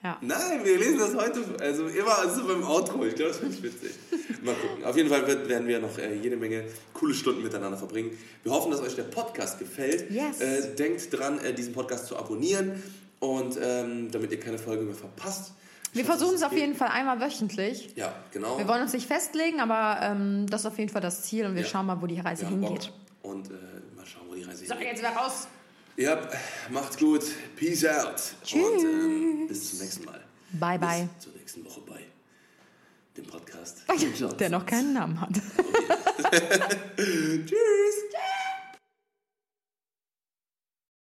[0.06, 0.12] Ja.
[0.12, 0.18] Ja.
[0.22, 3.03] Nein, wir lesen das heute, also immer also beim Outro.
[3.06, 3.91] Ich glaube, das finde ich witzig.
[4.43, 4.84] Mal gucken.
[4.86, 8.12] Auf jeden Fall wird, werden wir noch äh, jede Menge coole Stunden miteinander verbringen.
[8.43, 10.12] Wir hoffen, dass euch der Podcast gefällt.
[10.12, 10.39] Yes.
[10.41, 12.82] Äh, denkt dran, äh, diesen Podcast zu abonnieren
[13.20, 15.53] und ähm, damit ihr keine Folge mehr verpasst.
[15.91, 16.60] Ich Wir versuchen es auf geht.
[16.60, 17.89] jeden Fall einmal wöchentlich.
[17.95, 18.58] Ja, genau.
[18.60, 21.56] Wir wollen uns nicht festlegen, aber ähm, das ist auf jeden Fall das Ziel und
[21.56, 21.68] wir Ja.
[21.68, 22.70] schauen mal, wo die Reise Wir haben Bock.
[22.70, 22.91] hingeht.
[23.24, 23.53] Und äh,
[23.95, 24.89] mal schauen, wo die Reise So, hingeht.
[24.89, 25.47] jetzt wieder raus.
[25.98, 26.20] Ja,
[26.70, 27.24] macht's gut.
[27.56, 28.22] Peace out.
[28.43, 28.64] Tschüss.
[28.64, 30.22] Und ähm, bis zum nächsten Mal.
[30.52, 31.10] Bye, bye.
[31.16, 32.02] Bis zur nächsten Woche bei
[33.16, 33.84] dem Podcast.
[34.39, 35.30] Der noch keinen Namen hat.
[36.98, 37.56] Tschüss.